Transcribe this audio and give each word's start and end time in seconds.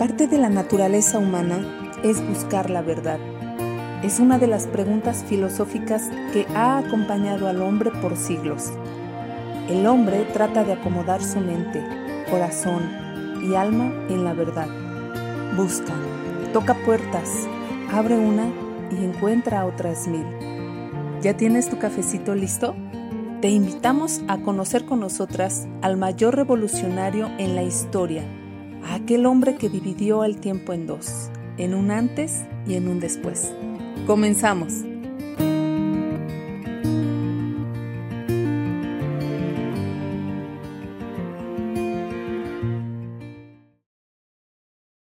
Parte 0.00 0.26
de 0.26 0.38
la 0.38 0.48
naturaleza 0.48 1.18
humana 1.18 1.58
es 2.02 2.26
buscar 2.26 2.70
la 2.70 2.80
verdad. 2.80 3.18
Es 4.02 4.18
una 4.18 4.38
de 4.38 4.46
las 4.46 4.66
preguntas 4.66 5.26
filosóficas 5.28 6.08
que 6.32 6.46
ha 6.54 6.78
acompañado 6.78 7.48
al 7.48 7.60
hombre 7.60 7.90
por 8.00 8.16
siglos. 8.16 8.72
El 9.68 9.86
hombre 9.86 10.24
trata 10.32 10.64
de 10.64 10.72
acomodar 10.72 11.22
su 11.22 11.38
mente, 11.40 11.84
corazón 12.30 12.80
y 13.42 13.54
alma 13.56 13.92
en 14.08 14.24
la 14.24 14.32
verdad. 14.32 14.68
Busca, 15.54 15.92
toca 16.54 16.72
puertas, 16.86 17.46
abre 17.92 18.16
una 18.16 18.50
y 18.90 19.04
encuentra 19.04 19.66
otras 19.66 20.08
mil. 20.08 20.24
¿Ya 21.20 21.36
tienes 21.36 21.68
tu 21.68 21.78
cafecito 21.78 22.34
listo? 22.34 22.74
Te 23.42 23.50
invitamos 23.50 24.22
a 24.28 24.38
conocer 24.38 24.86
con 24.86 25.00
nosotras 25.00 25.68
al 25.82 25.98
mayor 25.98 26.36
revolucionario 26.36 27.30
en 27.36 27.54
la 27.54 27.64
historia 27.64 28.24
a 28.84 28.94
aquel 28.94 29.26
hombre 29.26 29.56
que 29.56 29.68
dividió 29.68 30.24
el 30.24 30.40
tiempo 30.40 30.72
en 30.72 30.86
dos, 30.86 31.30
en 31.56 31.74
un 31.74 31.90
antes 31.90 32.44
y 32.66 32.74
en 32.74 32.88
un 32.88 33.00
después. 33.00 33.52
Comenzamos. 34.06 34.84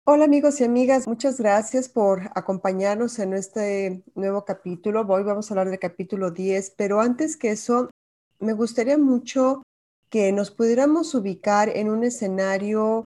Hola 0.08 0.24
amigos 0.24 0.60
y 0.60 0.64
amigas, 0.64 1.06
muchas 1.08 1.38
gracias 1.38 1.88
por 1.88 2.30
acompañarnos 2.34 3.18
en 3.18 3.34
este 3.34 4.04
nuevo 4.14 4.44
capítulo. 4.44 5.04
Hoy 5.06 5.24
vamos 5.24 5.50
a 5.50 5.54
hablar 5.54 5.68
del 5.68 5.80
capítulo 5.80 6.30
10, 6.30 6.74
pero 6.76 7.00
antes 7.00 7.36
que 7.36 7.50
eso, 7.50 7.90
me 8.38 8.52
gustaría 8.52 8.98
mucho 8.98 9.62
que 10.08 10.32
nos 10.32 10.50
pudiéramos 10.52 11.14
ubicar 11.14 11.68
en 11.68 11.90
un 11.90 12.04
escenario 12.04 13.04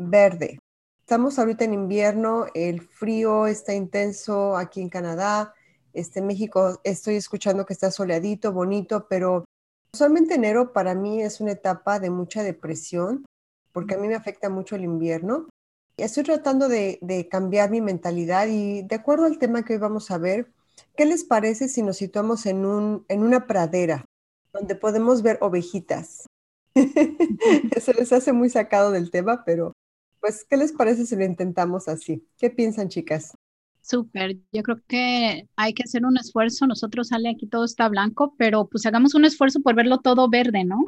verde. 0.00 0.58
Estamos 1.00 1.38
ahorita 1.38 1.64
en 1.64 1.74
invierno, 1.74 2.46
el 2.54 2.80
frío 2.80 3.46
está 3.46 3.74
intenso 3.74 4.56
aquí 4.56 4.80
en 4.80 4.88
Canadá, 4.88 5.54
este 5.92 6.22
México 6.22 6.80
estoy 6.84 7.16
escuchando 7.16 7.66
que 7.66 7.72
está 7.72 7.90
soleadito, 7.90 8.52
bonito, 8.52 9.06
pero 9.08 9.44
usualmente 9.92 10.34
enero 10.34 10.72
para 10.72 10.94
mí 10.94 11.20
es 11.20 11.40
una 11.40 11.52
etapa 11.52 11.98
de 11.98 12.10
mucha 12.10 12.42
depresión 12.42 13.24
porque 13.72 13.94
a 13.94 13.98
mí 13.98 14.08
me 14.08 14.14
afecta 14.14 14.48
mucho 14.48 14.76
el 14.76 14.84
invierno. 14.84 15.48
Estoy 15.96 16.22
tratando 16.22 16.68
de, 16.68 16.98
de 17.02 17.28
cambiar 17.28 17.70
mi 17.70 17.80
mentalidad 17.80 18.46
y 18.48 18.82
de 18.82 18.94
acuerdo 18.94 19.26
al 19.26 19.38
tema 19.38 19.64
que 19.64 19.74
hoy 19.74 19.78
vamos 19.80 20.10
a 20.10 20.18
ver, 20.18 20.50
¿qué 20.96 21.04
les 21.04 21.24
parece 21.24 21.68
si 21.68 21.82
nos 21.82 21.96
situamos 21.98 22.46
en, 22.46 22.64
un, 22.64 23.04
en 23.08 23.22
una 23.22 23.46
pradera 23.46 24.04
donde 24.52 24.76
podemos 24.76 25.22
ver 25.22 25.38
ovejitas? 25.40 26.26
Eso 26.74 27.92
les 27.92 28.12
hace 28.12 28.32
muy 28.32 28.48
sacado 28.48 28.92
del 28.92 29.10
tema, 29.10 29.44
pero 29.44 29.72
pues, 30.20 30.44
¿qué 30.48 30.56
les 30.56 30.72
parece 30.72 31.06
si 31.06 31.16
lo 31.16 31.24
intentamos 31.24 31.88
así? 31.88 32.26
¿Qué 32.38 32.50
piensan, 32.50 32.88
chicas? 32.88 33.36
Súper, 33.80 34.36
yo 34.52 34.62
creo 34.62 34.80
que 34.86 35.48
hay 35.56 35.74
que 35.74 35.82
hacer 35.82 36.04
un 36.04 36.16
esfuerzo. 36.16 36.66
Nosotros 36.66 37.08
sale 37.08 37.30
aquí 37.30 37.46
todo 37.46 37.64
está 37.64 37.88
blanco, 37.88 38.34
pero 38.36 38.68
pues 38.68 38.86
hagamos 38.86 39.14
un 39.14 39.24
esfuerzo 39.24 39.60
por 39.60 39.74
verlo 39.74 39.98
todo 39.98 40.28
verde, 40.28 40.64
¿no? 40.64 40.84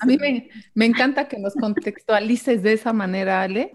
A 0.00 0.06
mí 0.06 0.16
me, 0.16 0.48
me, 0.74 0.86
encanta 0.86 1.28
que 1.28 1.38
nos 1.38 1.54
contextualices 1.54 2.62
de 2.62 2.72
esa 2.72 2.92
manera, 2.92 3.42
Ale. 3.42 3.72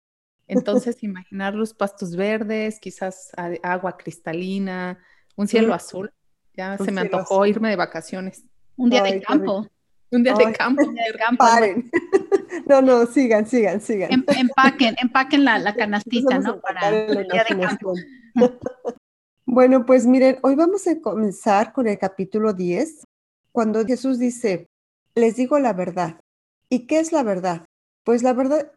Entonces, 0.47 0.97
imaginar 1.03 1.53
los 1.53 1.73
pastos 1.73 2.15
verdes, 2.15 2.79
quizás 2.79 3.31
agua 3.63 3.97
cristalina, 3.97 4.99
un 5.35 5.47
cielo 5.47 5.73
azul. 5.73 6.11
Ya 6.53 6.77
se 6.77 6.91
me 6.91 7.01
antojó 7.01 7.45
irme 7.45 7.69
de 7.69 7.75
vacaciones. 7.75 8.43
Un 8.75 8.89
día 8.89 9.03
de 9.03 9.21
campo. 9.21 9.67
Un 10.11 10.23
día 10.23 10.33
de 10.33 10.51
campo. 10.53 10.83
Un 10.83 10.95
día 10.95 11.05
de 11.11 11.17
campo. 11.17 11.45
No, 12.67 12.81
no, 12.81 13.05
sigan, 13.05 13.47
sigan, 13.47 13.81
sigan. 13.81 14.11
Em, 14.11 14.23
empaquen, 14.27 14.95
empaquen 15.01 15.45
la, 15.45 15.57
la 15.57 15.73
canastita, 15.73 16.37
¿no? 16.39 16.59
Para 16.59 16.89
el 16.89 17.27
día 17.27 17.45
de 17.49 17.59
campo. 17.59 17.93
Bueno, 19.45 19.85
pues 19.85 20.05
miren, 20.05 20.37
hoy 20.43 20.55
vamos 20.55 20.87
a 20.87 21.01
comenzar 21.01 21.73
con 21.73 21.85
el 21.85 21.97
capítulo 21.97 22.53
10, 22.53 23.03
cuando 23.51 23.85
Jesús 23.85 24.17
dice, 24.17 24.67
les 25.13 25.35
digo 25.35 25.59
la 25.59 25.73
verdad. 25.73 26.21
¿Y 26.69 26.87
qué 26.87 26.99
es 26.99 27.11
la 27.11 27.21
verdad? 27.23 27.65
Pues 28.05 28.23
la 28.23 28.31
verdad, 28.31 28.71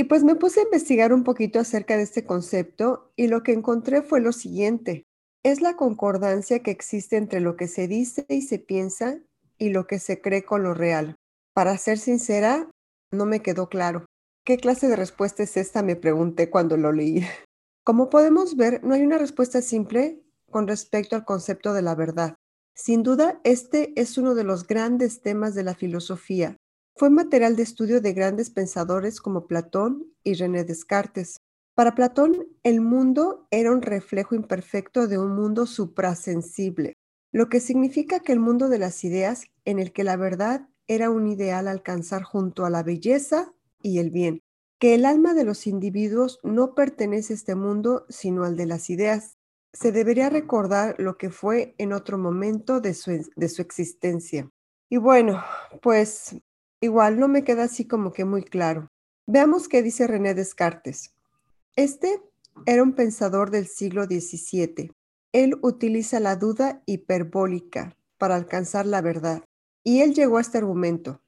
y 0.00 0.04
pues 0.04 0.24
me 0.24 0.34
puse 0.34 0.60
a 0.60 0.62
investigar 0.62 1.12
un 1.12 1.24
poquito 1.24 1.60
acerca 1.60 1.96
de 1.96 2.04
este 2.04 2.24
concepto 2.24 3.12
y 3.16 3.28
lo 3.28 3.42
que 3.42 3.52
encontré 3.52 4.00
fue 4.00 4.22
lo 4.22 4.32
siguiente. 4.32 5.04
Es 5.44 5.60
la 5.60 5.76
concordancia 5.76 6.62
que 6.62 6.70
existe 6.70 7.18
entre 7.18 7.40
lo 7.40 7.54
que 7.56 7.68
se 7.68 7.86
dice 7.86 8.24
y 8.30 8.40
se 8.40 8.58
piensa 8.58 9.18
y 9.60 9.68
lo 9.68 9.86
que 9.86 10.00
se 10.00 10.20
cree 10.20 10.42
con 10.42 10.64
lo 10.64 10.74
real. 10.74 11.14
Para 11.54 11.78
ser 11.78 11.98
sincera, 11.98 12.68
no 13.12 13.26
me 13.26 13.42
quedó 13.42 13.68
claro. 13.68 14.06
¿Qué 14.44 14.56
clase 14.56 14.88
de 14.88 14.96
respuesta 14.96 15.44
es 15.44 15.56
esta? 15.56 15.82
Me 15.82 15.94
pregunté 15.94 16.50
cuando 16.50 16.76
lo 16.76 16.90
leí. 16.90 17.22
Como 17.84 18.08
podemos 18.08 18.56
ver, 18.56 18.82
no 18.82 18.94
hay 18.94 19.02
una 19.02 19.18
respuesta 19.18 19.62
simple 19.62 20.22
con 20.50 20.66
respecto 20.66 21.14
al 21.14 21.24
concepto 21.24 21.72
de 21.74 21.82
la 21.82 21.94
verdad. 21.94 22.34
Sin 22.74 23.02
duda, 23.02 23.40
este 23.44 23.92
es 24.00 24.16
uno 24.16 24.34
de 24.34 24.44
los 24.44 24.66
grandes 24.66 25.20
temas 25.20 25.54
de 25.54 25.64
la 25.64 25.74
filosofía. 25.74 26.56
Fue 26.96 27.10
material 27.10 27.56
de 27.56 27.62
estudio 27.62 28.00
de 28.00 28.14
grandes 28.14 28.50
pensadores 28.50 29.20
como 29.20 29.46
Platón 29.46 30.12
y 30.24 30.34
René 30.34 30.64
Descartes. 30.64 31.36
Para 31.74 31.94
Platón, 31.94 32.46
el 32.62 32.80
mundo 32.80 33.46
era 33.50 33.70
un 33.70 33.82
reflejo 33.82 34.34
imperfecto 34.34 35.06
de 35.06 35.18
un 35.18 35.34
mundo 35.34 35.66
suprasensible 35.66 36.94
lo 37.32 37.48
que 37.48 37.60
significa 37.60 38.20
que 38.20 38.32
el 38.32 38.40
mundo 38.40 38.68
de 38.68 38.78
las 38.78 39.04
ideas, 39.04 39.44
en 39.64 39.78
el 39.78 39.92
que 39.92 40.04
la 40.04 40.16
verdad 40.16 40.68
era 40.88 41.10
un 41.10 41.28
ideal 41.28 41.68
alcanzar 41.68 42.22
junto 42.22 42.64
a 42.64 42.70
la 42.70 42.82
belleza 42.82 43.52
y 43.80 43.98
el 43.98 44.10
bien, 44.10 44.42
que 44.78 44.94
el 44.94 45.04
alma 45.04 45.34
de 45.34 45.44
los 45.44 45.66
individuos 45.66 46.40
no 46.42 46.74
pertenece 46.74 47.32
a 47.32 47.36
este 47.36 47.54
mundo, 47.54 48.06
sino 48.08 48.44
al 48.44 48.56
de 48.56 48.66
las 48.66 48.90
ideas. 48.90 49.36
Se 49.72 49.92
debería 49.92 50.30
recordar 50.30 50.96
lo 50.98 51.16
que 51.16 51.30
fue 51.30 51.74
en 51.78 51.92
otro 51.92 52.18
momento 52.18 52.80
de 52.80 52.94
su, 52.94 53.24
de 53.36 53.48
su 53.48 53.62
existencia. 53.62 54.50
Y 54.88 54.96
bueno, 54.96 55.44
pues 55.80 56.36
igual 56.80 57.20
no 57.20 57.28
me 57.28 57.44
queda 57.44 57.64
así 57.64 57.86
como 57.86 58.12
que 58.12 58.24
muy 58.24 58.42
claro. 58.42 58.88
Veamos 59.26 59.68
qué 59.68 59.82
dice 59.82 60.08
René 60.08 60.34
Descartes. 60.34 61.14
Este 61.76 62.20
era 62.66 62.82
un 62.82 62.94
pensador 62.94 63.50
del 63.50 63.68
siglo 63.68 64.06
XVII, 64.06 64.90
él 65.32 65.58
utiliza 65.62 66.20
la 66.20 66.36
duda 66.36 66.82
hiperbólica 66.86 67.96
para 68.18 68.36
alcanzar 68.36 68.86
la 68.86 69.00
verdad. 69.00 69.42
Y 69.84 70.00
él 70.00 70.14
llegó 70.14 70.38
a 70.38 70.40
este 70.40 70.58
argumento. 70.58 71.22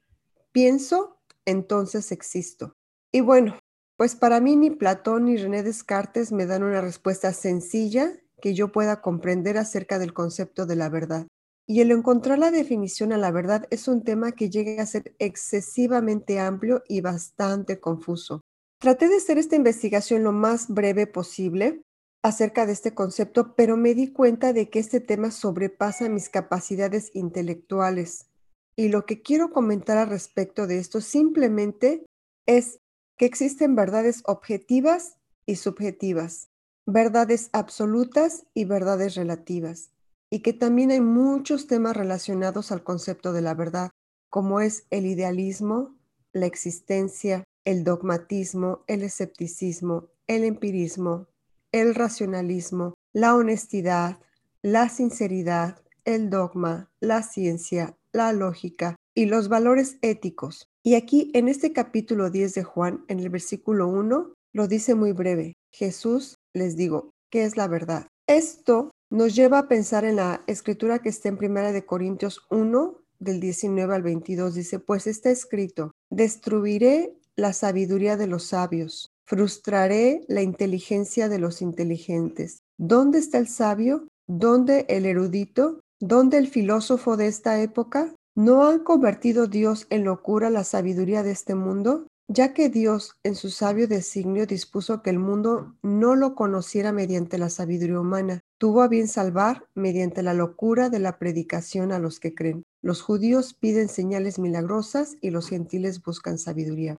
Pienso, 0.51 1.19
entonces 1.45 2.11
existo. 2.11 2.75
Y 3.11 3.21
bueno, 3.21 3.57
pues 3.97 4.15
para 4.15 4.39
mí 4.39 4.55
ni 4.55 4.69
Platón 4.69 5.25
ni 5.25 5.37
René 5.37 5.63
Descartes 5.63 6.31
me 6.31 6.45
dan 6.45 6.63
una 6.63 6.81
respuesta 6.81 7.33
sencilla 7.33 8.11
que 8.41 8.53
yo 8.53 8.71
pueda 8.71 9.01
comprender 9.01 9.57
acerca 9.57 9.99
del 9.99 10.13
concepto 10.13 10.65
de 10.65 10.75
la 10.75 10.89
verdad. 10.89 11.27
Y 11.65 11.79
el 11.79 11.91
encontrar 11.91 12.39
la 12.39 12.51
definición 12.51 13.13
a 13.13 13.17
la 13.17 13.31
verdad 13.31 13.65
es 13.69 13.87
un 13.87 14.03
tema 14.03 14.33
que 14.33 14.49
llega 14.49 14.83
a 14.83 14.85
ser 14.85 15.15
excesivamente 15.19 16.39
amplio 16.39 16.83
y 16.89 16.99
bastante 16.99 17.79
confuso. 17.79 18.41
Traté 18.79 19.07
de 19.07 19.15
hacer 19.15 19.37
esta 19.37 19.55
investigación 19.55 20.23
lo 20.23 20.33
más 20.33 20.67
breve 20.67 21.07
posible 21.07 21.83
acerca 22.23 22.65
de 22.65 22.71
este 22.71 22.93
concepto, 22.93 23.53
pero 23.55 23.75
me 23.75 23.93
di 23.93 24.11
cuenta 24.11 24.53
de 24.53 24.69
que 24.69 24.79
este 24.79 25.01
tema 25.01 25.29
sobrepasa 25.29 26.07
mis 26.09 26.29
capacidades 26.29 27.11
intelectuales. 27.13 28.27
Y 28.75 28.87
lo 28.87 29.05
que 29.05 29.21
quiero 29.21 29.51
comentar 29.51 29.97
al 29.97 30.09
respecto 30.09 30.65
de 30.65 30.79
esto 30.79 31.01
simplemente 31.01 32.05
es 32.47 32.79
que 33.17 33.25
existen 33.25 33.75
verdades 33.75 34.23
objetivas 34.25 35.17
y 35.45 35.57
subjetivas, 35.57 36.47
verdades 36.87 37.49
absolutas 37.51 38.45
y 38.53 38.65
verdades 38.65 39.15
relativas, 39.15 39.91
y 40.31 40.41
que 40.41 40.53
también 40.53 40.91
hay 40.91 41.01
muchos 41.01 41.67
temas 41.67 41.95
relacionados 41.95 42.71
al 42.71 42.83
concepto 42.83 43.33
de 43.33 43.41
la 43.41 43.53
verdad, 43.53 43.91
como 44.29 44.61
es 44.61 44.87
el 44.89 45.05
idealismo, 45.05 45.95
la 46.31 46.45
existencia, 46.45 47.43
el 47.65 47.83
dogmatismo, 47.83 48.83
el 48.87 49.03
escepticismo, 49.03 50.07
el 50.27 50.43
empirismo, 50.43 51.27
el 51.73 51.95
racionalismo, 51.95 52.93
la 53.11 53.35
honestidad, 53.35 54.19
la 54.61 54.87
sinceridad, 54.87 55.81
el 56.05 56.29
dogma, 56.29 56.91
la 57.01 57.23
ciencia, 57.23 57.97
la 58.13 58.31
lógica 58.31 58.95
y 59.13 59.25
los 59.25 59.49
valores 59.49 59.97
éticos. 60.01 60.67
Y 60.83 60.95
aquí 60.95 61.31
en 61.33 61.49
este 61.49 61.73
capítulo 61.73 62.29
10 62.29 62.53
de 62.53 62.63
Juan, 62.63 63.03
en 63.07 63.19
el 63.19 63.29
versículo 63.29 63.87
1, 63.87 64.33
lo 64.53 64.67
dice 64.67 64.95
muy 64.95 65.11
breve. 65.11 65.53
Jesús 65.73 66.35
les 66.53 66.77
digo, 66.77 67.09
¿qué 67.31 67.43
es 67.43 67.57
la 67.57 67.67
verdad? 67.67 68.07
Esto 68.27 68.91
nos 69.09 69.35
lleva 69.35 69.59
a 69.59 69.67
pensar 69.67 70.05
en 70.05 70.17
la 70.17 70.41
escritura 70.47 70.99
que 70.99 71.09
está 71.09 71.29
en 71.29 71.37
Primera 71.37 71.71
de 71.71 71.85
Corintios 71.85 72.45
1 72.51 72.99
del 73.19 73.39
19 73.39 73.95
al 73.95 74.03
22 74.03 74.53
dice, 74.53 74.79
pues 74.79 75.07
está 75.07 75.29
escrito, 75.29 75.91
destruiré 76.09 77.17
la 77.35 77.53
sabiduría 77.53 78.17
de 78.17 78.27
los 78.27 78.43
sabios 78.43 79.12
Frustraré 79.25 80.21
la 80.27 80.41
inteligencia 80.41 81.29
de 81.29 81.39
los 81.39 81.61
inteligentes. 81.61 82.59
¿Dónde 82.77 83.19
está 83.19 83.37
el 83.37 83.47
sabio? 83.47 84.07
¿Dónde 84.27 84.85
el 84.89 85.05
erudito? 85.05 85.79
¿Dónde 85.99 86.37
el 86.37 86.47
filósofo 86.47 87.17
de 87.17 87.27
esta 87.27 87.61
época? 87.61 88.13
¿No 88.35 88.65
han 88.65 88.79
convertido 88.79 89.47
Dios 89.47 89.87
en 89.89 90.03
locura 90.03 90.49
la 90.49 90.63
sabiduría 90.63 91.23
de 91.23 91.31
este 91.31 91.55
mundo? 91.55 92.07
ya 92.27 92.53
que 92.53 92.69
Dios 92.69 93.17
en 93.23 93.35
su 93.35 93.49
sabio 93.49 93.87
designio 93.87 94.45
dispuso 94.47 95.01
que 95.01 95.09
el 95.09 95.19
mundo 95.19 95.75
no 95.83 96.15
lo 96.15 96.35
conociera 96.35 96.91
mediante 96.91 97.37
la 97.37 97.49
sabiduría 97.49 97.99
humana, 97.99 98.39
tuvo 98.57 98.81
a 98.81 98.87
bien 98.87 99.07
salvar 99.07 99.65
mediante 99.75 100.23
la 100.23 100.33
locura 100.33 100.89
de 100.89 100.99
la 100.99 101.19
predicación 101.19 101.91
a 101.91 101.99
los 101.99 102.19
que 102.19 102.33
creen. 102.33 102.63
Los 102.81 103.01
judíos 103.01 103.53
piden 103.53 103.89
señales 103.89 104.39
milagrosas 104.39 105.17
y 105.21 105.31
los 105.31 105.49
gentiles 105.49 106.01
buscan 106.01 106.37
sabiduría. 106.37 106.97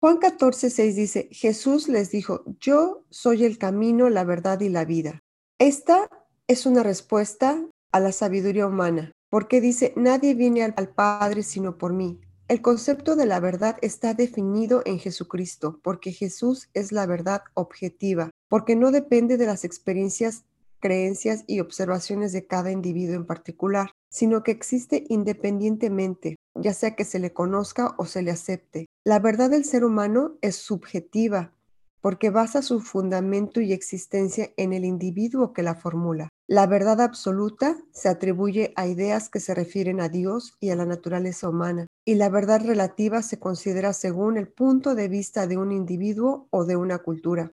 Juan 0.00 0.18
14, 0.18 0.70
6 0.70 0.94
dice, 0.94 1.28
Jesús 1.32 1.88
les 1.88 2.12
dijo, 2.12 2.44
yo 2.60 3.04
soy 3.10 3.44
el 3.44 3.58
camino, 3.58 4.08
la 4.10 4.22
verdad 4.22 4.60
y 4.60 4.68
la 4.68 4.84
vida. 4.84 5.24
Esta 5.58 6.08
es 6.46 6.66
una 6.66 6.84
respuesta 6.84 7.60
a 7.90 7.98
la 7.98 8.12
sabiduría 8.12 8.68
humana, 8.68 9.10
porque 9.28 9.60
dice, 9.60 9.92
nadie 9.96 10.34
viene 10.34 10.62
al 10.62 10.88
Padre 10.90 11.42
sino 11.42 11.78
por 11.78 11.94
mí. 11.94 12.20
El 12.46 12.62
concepto 12.62 13.16
de 13.16 13.26
la 13.26 13.40
verdad 13.40 13.76
está 13.82 14.14
definido 14.14 14.82
en 14.84 15.00
Jesucristo, 15.00 15.80
porque 15.82 16.12
Jesús 16.12 16.68
es 16.74 16.92
la 16.92 17.04
verdad 17.04 17.42
objetiva, 17.54 18.30
porque 18.48 18.76
no 18.76 18.92
depende 18.92 19.36
de 19.36 19.46
las 19.46 19.64
experiencias, 19.64 20.44
creencias 20.78 21.42
y 21.48 21.58
observaciones 21.58 22.32
de 22.32 22.46
cada 22.46 22.70
individuo 22.70 23.16
en 23.16 23.26
particular, 23.26 23.90
sino 24.10 24.44
que 24.44 24.52
existe 24.52 25.06
independientemente, 25.08 26.36
ya 26.54 26.74
sea 26.74 26.94
que 26.96 27.04
se 27.04 27.18
le 27.18 27.32
conozca 27.32 27.94
o 27.98 28.04
se 28.04 28.22
le 28.22 28.30
acepte. 28.30 28.86
La 29.04 29.18
verdad 29.18 29.50
del 29.50 29.64
ser 29.64 29.84
humano 29.84 30.36
es 30.40 30.56
subjetiva, 30.56 31.52
porque 32.00 32.30
basa 32.30 32.62
su 32.62 32.80
fundamento 32.80 33.60
y 33.60 33.72
existencia 33.72 34.50
en 34.56 34.72
el 34.72 34.84
individuo 34.84 35.52
que 35.52 35.62
la 35.62 35.74
formula. 35.74 36.28
La 36.48 36.66
verdad 36.66 37.00
absoluta 37.00 37.76
se 37.92 38.08
atribuye 38.08 38.72
a 38.76 38.86
ideas 38.86 39.28
que 39.28 39.40
se 39.40 39.54
refieren 39.54 40.00
a 40.00 40.08
Dios 40.08 40.54
y 40.60 40.70
a 40.70 40.76
la 40.76 40.86
naturaleza 40.86 41.48
humana, 41.48 41.86
y 42.06 42.14
la 42.14 42.30
verdad 42.30 42.62
relativa 42.64 43.22
se 43.22 43.38
considera 43.38 43.92
según 43.92 44.38
el 44.38 44.48
punto 44.48 44.94
de 44.94 45.08
vista 45.08 45.46
de 45.46 45.58
un 45.58 45.72
individuo 45.72 46.46
o 46.50 46.64
de 46.64 46.76
una 46.76 46.98
cultura. 46.98 47.52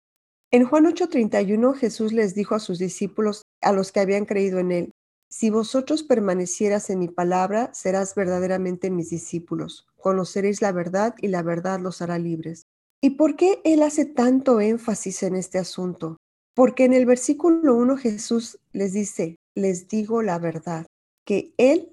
En 0.50 0.64
Juan 0.64 0.86
8:31 0.86 1.74
Jesús 1.74 2.14
les 2.14 2.34
dijo 2.34 2.54
a 2.54 2.60
sus 2.60 2.78
discípulos, 2.78 3.42
a 3.60 3.72
los 3.72 3.92
que 3.92 4.00
habían 4.00 4.24
creído 4.24 4.58
en 4.58 4.72
él, 4.72 4.92
Si 5.30 5.50
vosotros 5.50 6.02
permanecieras 6.02 6.88
en 6.88 7.00
mi 7.00 7.08
palabra, 7.08 7.70
serás 7.74 8.14
verdaderamente 8.14 8.90
mis 8.90 9.10
discípulos, 9.10 9.86
conoceréis 9.96 10.62
la 10.62 10.72
verdad 10.72 11.14
y 11.20 11.28
la 11.28 11.42
verdad 11.42 11.80
los 11.80 12.00
hará 12.00 12.18
libres. 12.18 12.66
¿Y 13.02 13.10
por 13.10 13.36
qué 13.36 13.60
él 13.64 13.82
hace 13.82 14.06
tanto 14.06 14.60
énfasis 14.60 15.22
en 15.22 15.36
este 15.36 15.58
asunto? 15.58 16.16
Porque 16.54 16.84
en 16.84 16.94
el 16.94 17.06
versículo 17.06 17.74
1 17.74 17.98
Jesús 17.98 18.58
les 18.72 18.94
dice, 18.94 19.36
les 19.54 19.86
digo 19.86 20.22
la 20.22 20.38
verdad, 20.38 20.86
que 21.24 21.54
él 21.58 21.92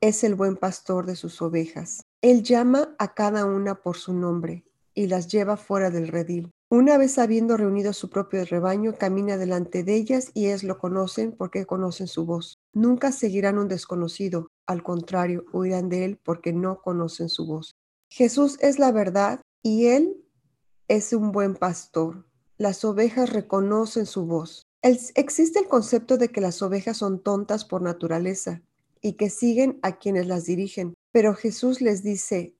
es 0.00 0.22
el 0.22 0.36
buen 0.36 0.56
pastor 0.56 1.04
de 1.04 1.16
sus 1.16 1.42
ovejas. 1.42 2.02
Él 2.22 2.42
llama 2.42 2.94
a 2.98 3.12
cada 3.14 3.44
una 3.44 3.74
por 3.82 3.96
su 3.96 4.14
nombre 4.14 4.64
y 4.94 5.08
las 5.08 5.28
lleva 5.28 5.56
fuera 5.56 5.90
del 5.90 6.08
redil. 6.08 6.50
Una 6.70 6.98
vez 6.98 7.18
habiendo 7.18 7.56
reunido 7.56 7.94
su 7.94 8.10
propio 8.10 8.44
rebaño, 8.44 8.94
camina 8.94 9.38
delante 9.38 9.84
de 9.84 9.94
ellas 9.94 10.30
y 10.34 10.46
ellas 10.46 10.64
lo 10.64 10.76
conocen 10.76 11.32
porque 11.32 11.64
conocen 11.64 12.08
su 12.08 12.26
voz. 12.26 12.58
Nunca 12.74 13.10
seguirán 13.10 13.56
un 13.56 13.68
desconocido, 13.68 14.50
al 14.66 14.82
contrario, 14.82 15.46
huirán 15.54 15.88
de 15.88 16.04
él 16.04 16.20
porque 16.22 16.52
no 16.52 16.82
conocen 16.82 17.30
su 17.30 17.46
voz. 17.46 17.74
Jesús 18.10 18.58
es 18.60 18.78
la 18.78 18.92
verdad 18.92 19.40
y 19.62 19.86
él 19.86 20.22
es 20.88 21.14
un 21.14 21.32
buen 21.32 21.54
pastor. 21.54 22.26
Las 22.58 22.84
ovejas 22.84 23.32
reconocen 23.32 24.04
su 24.04 24.26
voz. 24.26 24.66
existe 24.82 25.60
el 25.60 25.68
concepto 25.68 26.18
de 26.18 26.28
que 26.28 26.42
las 26.42 26.60
ovejas 26.60 26.98
son 26.98 27.22
tontas 27.22 27.64
por 27.64 27.80
naturaleza 27.80 28.60
y 29.00 29.14
que 29.14 29.30
siguen 29.30 29.78
a 29.80 29.98
quienes 29.98 30.26
las 30.26 30.44
dirigen, 30.44 30.94
pero 31.12 31.34
Jesús 31.34 31.80
les 31.80 32.02
dice, 32.02 32.54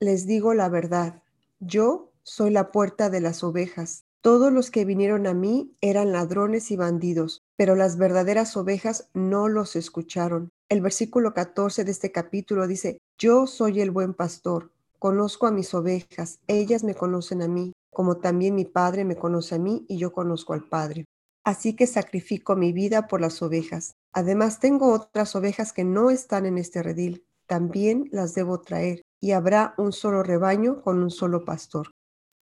les 0.00 0.26
digo 0.26 0.52
la 0.52 0.68
verdad, 0.68 1.22
yo 1.60 2.11
soy 2.24 2.50
la 2.50 2.70
puerta 2.70 3.10
de 3.10 3.20
las 3.20 3.42
ovejas. 3.42 4.04
Todos 4.20 4.52
los 4.52 4.70
que 4.70 4.84
vinieron 4.84 5.26
a 5.26 5.34
mí 5.34 5.76
eran 5.80 6.12
ladrones 6.12 6.70
y 6.70 6.76
bandidos, 6.76 7.42
pero 7.56 7.74
las 7.74 7.98
verdaderas 7.98 8.56
ovejas 8.56 9.08
no 9.14 9.48
los 9.48 9.74
escucharon. 9.74 10.50
El 10.68 10.80
versículo 10.80 11.34
14 11.34 11.84
de 11.84 11.90
este 11.90 12.12
capítulo 12.12 12.66
dice, 12.68 12.98
yo 13.18 13.46
soy 13.46 13.80
el 13.80 13.90
buen 13.90 14.14
pastor. 14.14 14.70
Conozco 15.00 15.48
a 15.48 15.50
mis 15.50 15.74
ovejas, 15.74 16.38
ellas 16.46 16.84
me 16.84 16.94
conocen 16.94 17.42
a 17.42 17.48
mí, 17.48 17.72
como 17.90 18.18
también 18.18 18.54
mi 18.54 18.64
Padre 18.64 19.04
me 19.04 19.16
conoce 19.16 19.56
a 19.56 19.58
mí 19.58 19.84
y 19.88 19.98
yo 19.98 20.12
conozco 20.12 20.52
al 20.52 20.68
Padre. 20.68 21.04
Así 21.44 21.74
que 21.74 21.88
sacrifico 21.88 22.54
mi 22.54 22.72
vida 22.72 23.08
por 23.08 23.20
las 23.20 23.42
ovejas. 23.42 23.96
Además 24.12 24.60
tengo 24.60 24.92
otras 24.92 25.34
ovejas 25.34 25.72
que 25.72 25.82
no 25.82 26.10
están 26.10 26.46
en 26.46 26.58
este 26.58 26.84
redil. 26.84 27.24
También 27.48 28.08
las 28.12 28.34
debo 28.34 28.60
traer 28.60 29.02
y 29.20 29.32
habrá 29.32 29.74
un 29.76 29.92
solo 29.92 30.22
rebaño 30.22 30.80
con 30.82 31.02
un 31.02 31.10
solo 31.10 31.44
pastor. 31.44 31.90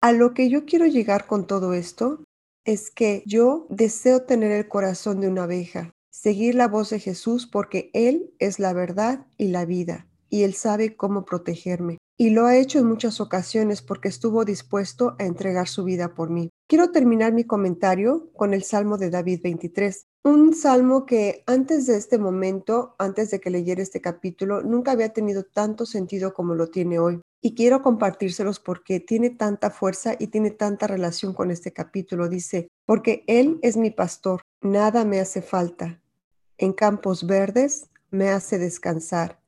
A 0.04 0.12
lo 0.12 0.34
que 0.34 0.50
yo 0.50 0.66
quiero 0.66 0.86
llegar 0.86 1.28
con 1.28 1.48
todo 1.48 1.74
esto 1.74 2.26
es 2.66 2.92
que 2.92 3.24
yo 3.26 3.66
deseo 3.70 4.24
tener 4.24 4.52
el 4.52 4.68
corazón 4.68 5.22
de 5.22 5.30
una 5.30 5.44
abeja, 5.44 5.92
seguir 6.12 6.56
la 6.56 6.68
voz 6.68 6.90
de 6.90 7.00
Jesús 7.00 7.48
porque 7.48 7.90
Él 7.94 8.34
es 8.38 8.60
la 8.60 8.74
verdad 8.74 9.26
y 9.38 9.48
la 9.48 9.64
vida, 9.64 10.06
y 10.30 10.44
Él 10.44 10.56
sabe 10.56 10.98
cómo 10.98 11.24
protegerme 11.24 12.00
y 12.18 12.32
lo 12.32 12.46
ha 12.46 12.58
hecho 12.58 12.80
en 12.80 12.86
muchas 12.86 13.22
ocasiones 13.22 13.82
porque 13.82 14.10
estuvo 14.10 14.46
dispuesto 14.46 15.16
a 15.20 15.24
entregar 15.24 15.70
su 15.70 15.84
vida 15.84 16.14
por 16.14 16.30
mí. 16.30 16.50
Quiero 16.68 16.92
terminar 16.92 17.34
mi 17.34 17.46
comentario 17.46 18.30
con 18.34 18.54
el 18.54 18.64
Salmo 18.64 18.98
de 18.98 19.10
David 19.10 19.40
23, 19.42 20.06
un 20.26 20.54
salmo 20.54 21.06
que 21.06 21.44
antes 21.48 21.88
de 21.88 21.98
este 21.98 22.18
momento, 22.18 22.96
antes 23.00 23.32
de 23.32 23.40
que 23.40 23.50
leyera 23.50 23.82
este 23.82 24.02
capítulo, 24.02 24.62
nunca 24.64 24.92
había 24.92 25.14
tenido 25.14 25.44
tanto 25.44 25.86
sentido 25.86 26.34
como 26.34 26.56
lo 26.56 26.68
tiene 26.68 27.00
hoy. 27.00 27.22
Y 27.44 27.54
quiero 27.54 27.84
compartírselos 27.84 28.60
porque 28.60 29.00
tiene 29.00 29.30
tanta 29.30 29.70
fuerza 29.70 30.16
y 30.18 30.28
tiene 30.28 30.50
tanta 30.50 30.88
relación 30.88 31.36
con 31.36 31.52
este 31.52 31.74
capítulo. 31.74 32.28
Dice, 32.28 32.70
porque 32.86 33.24
Él 33.28 33.60
es 33.62 33.78
mi 33.78 33.92
pastor, 33.92 34.42
nada 34.62 35.06
me 35.06 35.20
hace 35.20 35.44
falta. 35.44 36.02
En 36.58 36.74
campos 36.74 37.28
verdes 37.28 37.90
me 38.10 38.30
hace 38.30 38.58
descansar 38.58 39.44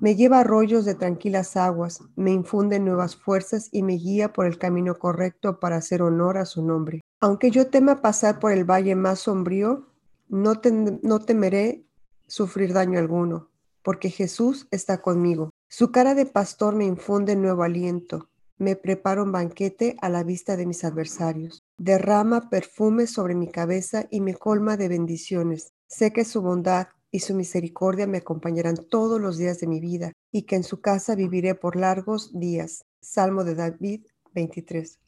me 0.00 0.16
lleva 0.16 0.38
a 0.38 0.40
arroyos 0.40 0.84
de 0.84 0.94
tranquilas 0.94 1.56
aguas, 1.56 2.02
me 2.16 2.32
infunde 2.32 2.78
nuevas 2.78 3.16
fuerzas 3.16 3.68
y 3.72 3.82
me 3.82 3.94
guía 3.94 4.32
por 4.32 4.46
el 4.46 4.58
camino 4.58 4.98
correcto 4.98 5.60
para 5.60 5.76
hacer 5.76 6.02
honor 6.02 6.38
a 6.38 6.46
su 6.46 6.64
nombre. 6.64 7.00
Aunque 7.20 7.50
yo 7.50 7.68
tema 7.68 8.02
pasar 8.02 8.38
por 8.38 8.52
el 8.52 8.64
valle 8.64 8.94
más 8.94 9.20
sombrío, 9.20 9.88
no 10.28 10.60
temeré 10.60 11.84
sufrir 12.26 12.72
daño 12.72 12.98
alguno, 12.98 13.50
porque 13.82 14.10
Jesús 14.10 14.66
está 14.70 15.00
conmigo. 15.00 15.50
Su 15.68 15.90
cara 15.90 16.14
de 16.14 16.26
pastor 16.26 16.74
me 16.74 16.84
infunde 16.84 17.36
nuevo 17.36 17.62
aliento. 17.62 18.28
Me 18.58 18.76
prepara 18.76 19.22
un 19.22 19.32
banquete 19.32 19.96
a 20.00 20.08
la 20.08 20.22
vista 20.22 20.56
de 20.56 20.66
mis 20.66 20.84
adversarios. 20.84 21.62
Derrama 21.78 22.48
perfume 22.50 23.06
sobre 23.06 23.34
mi 23.34 23.48
cabeza 23.48 24.06
y 24.10 24.20
me 24.20 24.34
colma 24.34 24.76
de 24.76 24.88
bendiciones. 24.88 25.72
Sé 25.88 26.12
que 26.12 26.24
su 26.24 26.42
bondad 26.42 26.88
y 27.10 27.20
su 27.20 27.34
misericordia 27.34 28.06
me 28.06 28.18
acompañarán 28.18 28.76
todos 28.76 29.20
los 29.20 29.38
días 29.38 29.60
de 29.60 29.68
mi 29.68 29.80
vida, 29.80 30.12
y 30.32 30.42
que 30.42 30.56
en 30.56 30.64
su 30.64 30.80
casa 30.80 31.14
viviré 31.14 31.54
por 31.54 31.76
largos 31.76 32.36
días. 32.36 32.84
Salmo 33.00 33.44
de 33.44 33.54
David 33.54 34.06
23. 34.34 34.98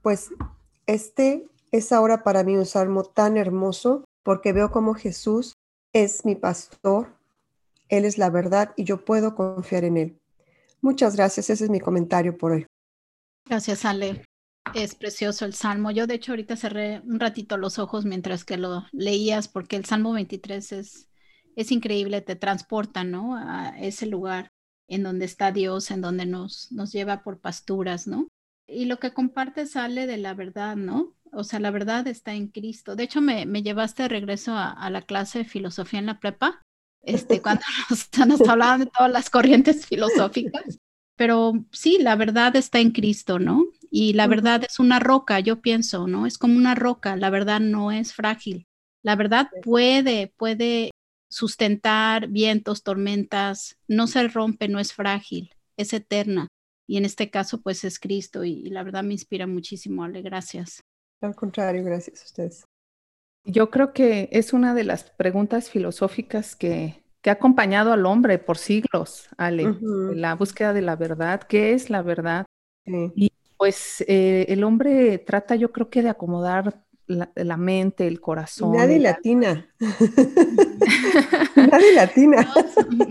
Pues 0.00 0.30
este 0.86 1.48
es 1.72 1.90
ahora 1.90 2.22
para 2.22 2.44
mí 2.44 2.56
un 2.56 2.66
salmo 2.66 3.02
tan 3.02 3.36
hermoso 3.36 4.04
porque 4.22 4.52
veo 4.52 4.70
como 4.70 4.94
Jesús 4.94 5.54
es 5.92 6.24
mi 6.24 6.36
pastor, 6.36 7.16
Él 7.90 8.04
es 8.04 8.16
la 8.16 8.30
verdad 8.30 8.72
y 8.76 8.84
yo 8.84 9.04
puedo 9.04 9.34
confiar 9.34 9.84
en 9.84 9.96
Él. 9.96 10.20
Muchas 10.80 11.16
gracias, 11.16 11.50
ese 11.50 11.64
es 11.64 11.70
mi 11.70 11.80
comentario 11.80 12.38
por 12.38 12.52
hoy. 12.52 12.66
Gracias, 13.44 13.84
Ale. 13.84 14.24
Es 14.74 14.94
precioso 14.94 15.44
el 15.44 15.54
salmo. 15.54 15.90
Yo 15.90 16.06
de 16.06 16.14
hecho 16.14 16.32
ahorita 16.32 16.56
cerré 16.56 17.00
un 17.00 17.20
ratito 17.20 17.56
los 17.56 17.78
ojos 17.78 18.04
mientras 18.04 18.44
que 18.44 18.56
lo 18.56 18.84
leías 18.92 19.48
porque 19.48 19.76
el 19.76 19.84
salmo 19.84 20.12
23 20.12 20.72
es 20.72 21.10
es 21.56 21.72
increíble, 21.72 22.20
te 22.20 22.36
transporta, 22.36 23.04
¿no? 23.04 23.36
A 23.36 23.78
ese 23.78 24.06
lugar 24.06 24.48
en 24.88 25.02
donde 25.02 25.24
está 25.24 25.52
Dios, 25.52 25.90
en 25.90 26.00
donde 26.00 26.26
nos, 26.26 26.72
nos 26.72 26.92
lleva 26.92 27.22
por 27.22 27.40
pasturas, 27.40 28.06
¿no? 28.06 28.28
Y 28.66 28.86
lo 28.86 28.98
que 28.98 29.12
comparte 29.12 29.66
sale 29.66 30.06
de 30.06 30.16
la 30.16 30.34
verdad, 30.34 30.76
¿no? 30.76 31.14
O 31.32 31.44
sea, 31.44 31.60
la 31.60 31.70
verdad 31.70 32.06
está 32.06 32.34
en 32.34 32.48
Cristo. 32.48 32.96
De 32.96 33.04
hecho, 33.04 33.20
me, 33.20 33.46
me 33.46 33.62
llevaste 33.62 34.04
de 34.04 34.08
regreso 34.08 34.52
a, 34.54 34.88
la 34.90 35.02
clase 35.02 35.40
de 35.40 35.44
filosofía 35.44 36.00
en 36.00 36.06
la 36.06 36.18
prepa, 36.18 36.62
este, 37.02 37.40
cuando 37.40 37.62
nos, 37.90 38.08
nos 38.26 38.48
hablaban 38.48 38.80
de 38.80 38.86
todas 38.86 39.10
las 39.10 39.30
corrientes 39.30 39.86
filosóficas. 39.86 40.78
Pero 41.16 41.52
sí, 41.70 41.98
la 42.00 42.16
verdad 42.16 42.56
está 42.56 42.80
en 42.80 42.92
Cristo, 42.92 43.38
¿no? 43.38 43.66
Y 43.90 44.14
la 44.14 44.26
verdad 44.26 44.64
es 44.64 44.78
una 44.78 45.00
roca, 45.00 45.38
yo 45.40 45.60
pienso, 45.60 46.06
¿no? 46.06 46.26
Es 46.26 46.38
como 46.38 46.56
una 46.56 46.74
roca, 46.74 47.16
la 47.16 47.28
verdad 47.28 47.60
no 47.60 47.92
es 47.92 48.14
frágil. 48.14 48.66
La 49.02 49.16
verdad 49.16 49.48
puede, 49.62 50.32
puede 50.36 50.90
sustentar 51.30 52.28
vientos, 52.28 52.82
tormentas, 52.82 53.76
no 53.86 54.06
se 54.06 54.26
rompe, 54.28 54.68
no 54.68 54.78
es 54.78 54.92
frágil, 54.92 55.50
es 55.76 55.92
eterna. 55.92 56.48
Y 56.86 56.96
en 56.96 57.04
este 57.04 57.30
caso, 57.30 57.60
pues 57.60 57.84
es 57.84 58.00
Cristo 58.00 58.44
y, 58.44 58.64
la 58.70 58.82
verdad 58.82 59.04
me 59.04 59.12
inspira 59.12 59.46
muchísimo, 59.46 60.04
Ale, 60.04 60.22
gracias. 60.22 60.80
Al 61.22 61.34
contrario, 61.34 61.84
gracias 61.84 62.22
a 62.22 62.24
ustedes. 62.24 62.64
Yo 63.44 63.70
creo 63.70 63.92
que 63.92 64.28
es 64.32 64.52
una 64.52 64.74
de 64.74 64.84
las 64.84 65.04
preguntas 65.10 65.70
filosóficas 65.70 66.56
que, 66.56 67.02
que 67.22 67.30
ha 67.30 67.34
acompañado 67.34 67.92
al 67.92 68.06
hombre 68.06 68.38
por 68.38 68.58
siglos, 68.58 69.28
Ale, 69.36 69.76
la 69.80 70.34
búsqueda 70.34 70.72
de 70.72 70.82
la 70.82 70.96
verdad. 70.96 71.42
¿Qué 71.42 71.72
es 71.72 71.90
la 71.90 72.02
verdad? 72.02 72.46
Y 72.86 73.32
pues 73.56 74.04
eh, 74.08 74.46
el 74.48 74.64
hombre 74.64 75.18
trata 75.18 75.54
yo 75.54 75.70
creo 75.70 75.90
que 75.90 76.02
de 76.02 76.08
acomodar 76.08 76.82
la, 77.06 77.56
mente, 77.56 78.06
el 78.06 78.20
corazón. 78.20 78.76
Nadie 78.76 78.98
latina. 78.98 79.68
Nadie 81.56 81.92
latina. 81.94 82.48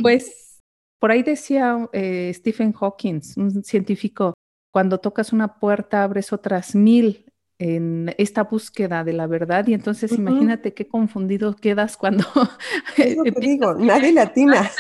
Pues 0.02 0.60
por 1.00 1.12
ahí 1.12 1.24
decía 1.24 1.88
eh, 1.94 2.32
Stephen 2.34 2.74
Hawking, 2.74 3.22
un 3.38 3.64
científico, 3.64 4.34
cuando 4.72 5.00
tocas 5.00 5.34
una 5.34 5.60
puerta 5.60 6.04
abres 6.04 6.34
otras 6.34 6.76
mil 6.76 7.29
en 7.60 8.16
esta 8.18 8.46
búsqueda 8.46 9.04
de 9.04 9.12
la 9.12 9.28
verdad 9.28 9.68
y 9.68 9.74
entonces 9.74 10.14
imagínate 10.14 10.74
qué 10.74 10.88
confundido 10.88 11.56
quedas 11.58 11.98
cuando 11.98 12.26
que 12.96 13.18
digo, 13.40 13.74
nadie 13.76 14.14
latina. 14.14 14.72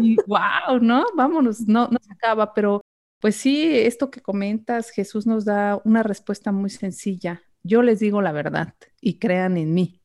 Y 0.00 0.16
wow, 0.26 0.80
¿no? 0.80 1.06
Vámonos, 1.14 1.60
no, 1.60 1.88
no 1.88 1.98
se 2.02 2.12
acaba, 2.12 2.52
pero 2.52 2.82
pues 3.20 3.36
sí, 3.36 3.70
esto 3.72 4.10
que 4.10 4.20
comentas, 4.20 4.90
Jesús 4.90 5.26
nos 5.26 5.44
da 5.44 5.80
una 5.84 6.02
respuesta 6.02 6.50
muy 6.52 6.70
sencilla. 6.70 7.42
Yo 7.62 7.82
les 7.82 8.00
digo 8.00 8.20
la 8.20 8.32
verdad 8.32 8.74
y 9.00 9.18
crean 9.18 9.56
en 9.56 9.72
mí. 9.72 10.02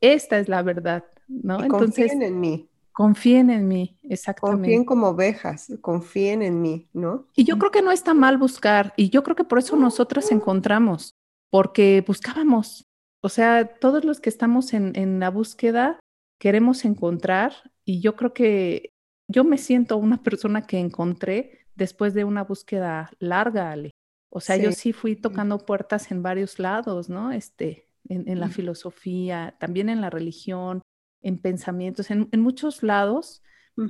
Esta 0.00 0.38
es 0.38 0.48
la 0.48 0.62
verdad, 0.62 1.04
¿no? 1.26 1.62
Entonces, 1.62 2.08
confíen 2.08 2.22
en 2.22 2.40
mí. 2.40 2.68
Confíen 2.92 3.50
en 3.50 3.66
mí, 3.66 3.98
exactamente. 4.04 4.62
Confíen 4.62 4.84
como 4.84 5.08
ovejas, 5.08 5.72
confíen 5.80 6.42
en 6.42 6.62
mí, 6.62 6.88
¿no? 6.92 7.26
Y 7.34 7.42
yo 7.42 7.58
creo 7.58 7.72
que 7.72 7.82
no 7.82 7.90
está 7.90 8.14
mal 8.14 8.38
buscar, 8.38 8.94
y 8.96 9.10
yo 9.10 9.24
creo 9.24 9.34
que 9.34 9.42
por 9.42 9.58
eso 9.58 9.74
nosotras 9.74 10.30
encontramos, 10.30 11.16
porque 11.54 12.02
buscábamos. 12.04 12.84
O 13.22 13.28
sea, 13.28 13.76
todos 13.78 14.04
los 14.04 14.18
que 14.18 14.28
estamos 14.28 14.74
en, 14.74 14.90
en 14.96 15.20
la 15.20 15.30
búsqueda 15.30 16.00
queremos 16.40 16.84
encontrar, 16.84 17.52
y 17.84 18.00
yo 18.00 18.16
creo 18.16 18.34
que 18.34 18.90
yo 19.28 19.44
me 19.44 19.56
siento 19.56 19.96
una 19.96 20.20
persona 20.20 20.66
que 20.66 20.80
encontré 20.80 21.60
después 21.76 22.12
de 22.12 22.24
una 22.24 22.42
búsqueda 22.42 23.08
larga, 23.20 23.70
Ale. 23.70 23.92
O 24.30 24.40
sea, 24.40 24.56
yo 24.56 24.72
sí 24.72 24.92
fui 24.92 25.14
tocando 25.14 25.64
puertas 25.64 26.10
en 26.10 26.24
varios 26.24 26.58
lados, 26.58 27.08
¿no? 27.08 27.30
Este, 27.30 27.88
en, 28.08 28.40
la 28.40 28.48
filosofía, 28.48 29.54
también 29.60 29.88
en 29.90 30.00
la 30.00 30.10
religión, 30.10 30.82
en 31.22 31.38
pensamientos, 31.38 32.10
en, 32.10 32.28
muchos 32.40 32.82
lados, 32.82 33.44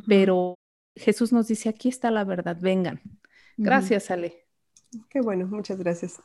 pero 0.07 0.57
Jesús 0.97 1.33
nos 1.33 1.49
dice, 1.49 1.71
aquí 1.71 1.89
está 1.89 2.11
la 2.11 2.25
verdad, 2.25 2.59
vengan. 2.61 3.01
Gracias, 3.57 4.11
Ale. 4.11 4.45
Qué 5.09 5.23
bueno, 5.23 5.47
muchas 5.47 5.79
gracias. 5.79 6.21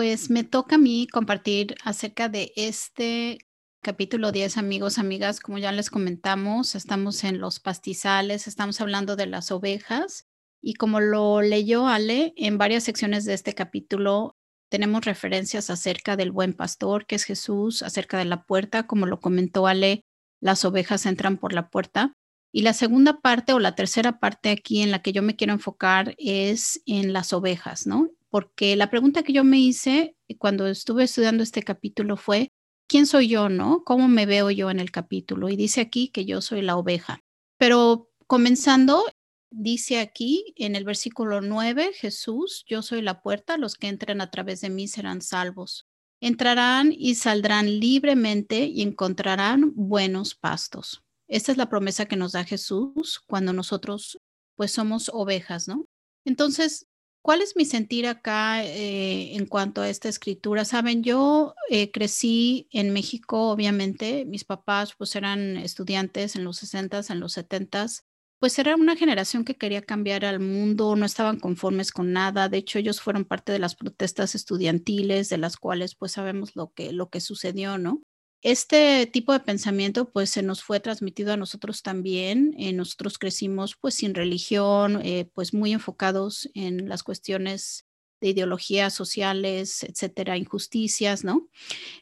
Pues 0.00 0.30
me 0.30 0.44
toca 0.44 0.76
a 0.76 0.78
mí 0.78 1.06
compartir 1.12 1.74
acerca 1.84 2.30
de 2.30 2.54
este 2.56 3.36
capítulo 3.82 4.32
10, 4.32 4.56
amigos, 4.56 4.98
amigas. 4.98 5.40
Como 5.40 5.58
ya 5.58 5.72
les 5.72 5.90
comentamos, 5.90 6.74
estamos 6.74 7.22
en 7.22 7.38
los 7.38 7.60
pastizales, 7.60 8.48
estamos 8.48 8.80
hablando 8.80 9.14
de 9.14 9.26
las 9.26 9.50
ovejas. 9.50 10.26
Y 10.62 10.72
como 10.72 11.00
lo 11.00 11.42
leyó 11.42 11.86
Ale, 11.86 12.32
en 12.36 12.56
varias 12.56 12.84
secciones 12.84 13.26
de 13.26 13.34
este 13.34 13.54
capítulo 13.54 14.38
tenemos 14.70 15.04
referencias 15.04 15.68
acerca 15.68 16.16
del 16.16 16.32
buen 16.32 16.54
pastor, 16.54 17.04
que 17.04 17.16
es 17.16 17.24
Jesús, 17.24 17.82
acerca 17.82 18.16
de 18.16 18.24
la 18.24 18.46
puerta, 18.46 18.86
como 18.86 19.04
lo 19.04 19.20
comentó 19.20 19.66
Ale, 19.66 20.00
las 20.40 20.64
ovejas 20.64 21.04
entran 21.04 21.36
por 21.36 21.52
la 21.52 21.68
puerta. 21.68 22.14
Y 22.54 22.62
la 22.62 22.72
segunda 22.72 23.20
parte 23.20 23.52
o 23.52 23.58
la 23.58 23.74
tercera 23.74 24.18
parte 24.18 24.48
aquí 24.48 24.80
en 24.80 24.92
la 24.92 25.02
que 25.02 25.12
yo 25.12 25.20
me 25.20 25.36
quiero 25.36 25.52
enfocar 25.52 26.14
es 26.16 26.80
en 26.86 27.12
las 27.12 27.34
ovejas, 27.34 27.86
¿no? 27.86 28.08
Porque 28.30 28.76
la 28.76 28.90
pregunta 28.90 29.22
que 29.22 29.32
yo 29.32 29.44
me 29.44 29.58
hice 29.58 30.16
cuando 30.38 30.66
estuve 30.66 31.04
estudiando 31.04 31.42
este 31.42 31.62
capítulo 31.62 32.16
fue, 32.16 32.48
¿quién 32.88 33.06
soy 33.06 33.28
yo, 33.28 33.48
no? 33.48 33.82
¿Cómo 33.84 34.08
me 34.08 34.26
veo 34.26 34.50
yo 34.50 34.70
en 34.70 34.80
el 34.80 34.90
capítulo? 34.90 35.48
Y 35.48 35.56
dice 35.56 35.80
aquí 35.80 36.08
que 36.08 36.24
yo 36.24 36.40
soy 36.40 36.62
la 36.62 36.76
oveja. 36.76 37.20
Pero 37.58 38.08
comenzando, 38.26 39.04
Dice 39.52 39.98
aquí 39.98 40.54
en 40.56 40.76
el 40.76 40.84
versículo 40.84 41.40
9, 41.40 41.90
Jesús, 41.92 42.64
yo 42.68 42.82
soy 42.82 43.02
la 43.02 43.20
puerta, 43.20 43.56
los 43.56 43.74
que 43.74 43.88
entren 43.88 44.20
a 44.20 44.30
través 44.30 44.60
de 44.60 44.70
mí 44.70 44.86
serán 44.86 45.22
salvos. 45.22 45.88
Entrarán 46.20 46.94
y 46.96 47.16
saldrán 47.16 47.80
libremente 47.80 48.66
y 48.66 48.82
encontrarán 48.82 49.72
buenos 49.74 50.36
pastos. 50.36 51.02
Esta 51.28 51.50
es 51.50 51.58
la 51.58 51.68
promesa 51.68 52.06
que 52.06 52.14
nos 52.14 52.32
da 52.32 52.44
Jesús 52.44 53.20
cuando 53.26 53.52
nosotros 53.52 54.18
pues 54.54 54.70
somos 54.70 55.10
ovejas, 55.12 55.66
¿no? 55.66 55.86
Entonces, 56.24 56.86
¿cuál 57.22 57.42
es 57.42 57.56
mi 57.56 57.64
sentir 57.64 58.06
acá 58.06 58.64
eh, 58.64 59.34
en 59.36 59.46
cuanto 59.46 59.82
a 59.82 59.88
esta 59.88 60.08
escritura? 60.08 60.64
Saben, 60.64 61.02
yo 61.02 61.54
eh, 61.68 61.90
crecí 61.90 62.68
en 62.72 62.92
México, 62.92 63.50
obviamente, 63.50 64.24
mis 64.24 64.44
papás 64.44 64.94
pues 64.96 65.14
eran 65.16 65.56
estudiantes 65.56 66.36
en 66.36 66.44
los 66.44 66.58
60s, 66.58 67.10
en 67.10 67.20
los 67.20 67.32
70s, 67.32 68.04
pues 68.38 68.58
era 68.58 68.74
una 68.76 68.96
generación 68.96 69.44
que 69.44 69.56
quería 69.56 69.82
cambiar 69.82 70.24
al 70.24 70.40
mundo, 70.40 70.96
no 70.96 71.04
estaban 71.04 71.38
conformes 71.38 71.92
con 71.92 72.12
nada. 72.12 72.48
De 72.48 72.56
hecho, 72.58 72.78
ellos 72.78 73.00
fueron 73.00 73.24
parte 73.26 73.52
de 73.52 73.58
las 73.58 73.76
protestas 73.76 74.34
estudiantiles, 74.34 75.28
de 75.28 75.38
las 75.38 75.56
cuales 75.58 75.94
pues 75.94 76.12
sabemos 76.12 76.56
lo 76.56 76.72
que, 76.72 76.92
lo 76.92 77.10
que 77.10 77.20
sucedió, 77.20 77.76
¿no? 77.78 78.02
Este 78.42 79.06
tipo 79.06 79.34
de 79.34 79.40
pensamiento 79.40 80.10
pues 80.10 80.30
se 80.30 80.42
nos 80.42 80.62
fue 80.62 80.80
transmitido 80.80 81.32
a 81.32 81.36
nosotros 81.36 81.82
también. 81.82 82.54
Eh, 82.58 82.72
nosotros 82.72 83.18
crecimos 83.18 83.76
pues 83.78 83.94
sin 83.94 84.14
religión, 84.14 85.00
eh, 85.04 85.30
pues 85.34 85.52
muy 85.52 85.72
enfocados 85.72 86.48
en 86.54 86.88
las 86.88 87.02
cuestiones 87.02 87.84
de 88.20 88.28
ideologías 88.30 88.92
sociales, 88.94 89.82
etcétera, 89.82 90.36
injusticias, 90.36 91.24
¿no? 91.24 91.48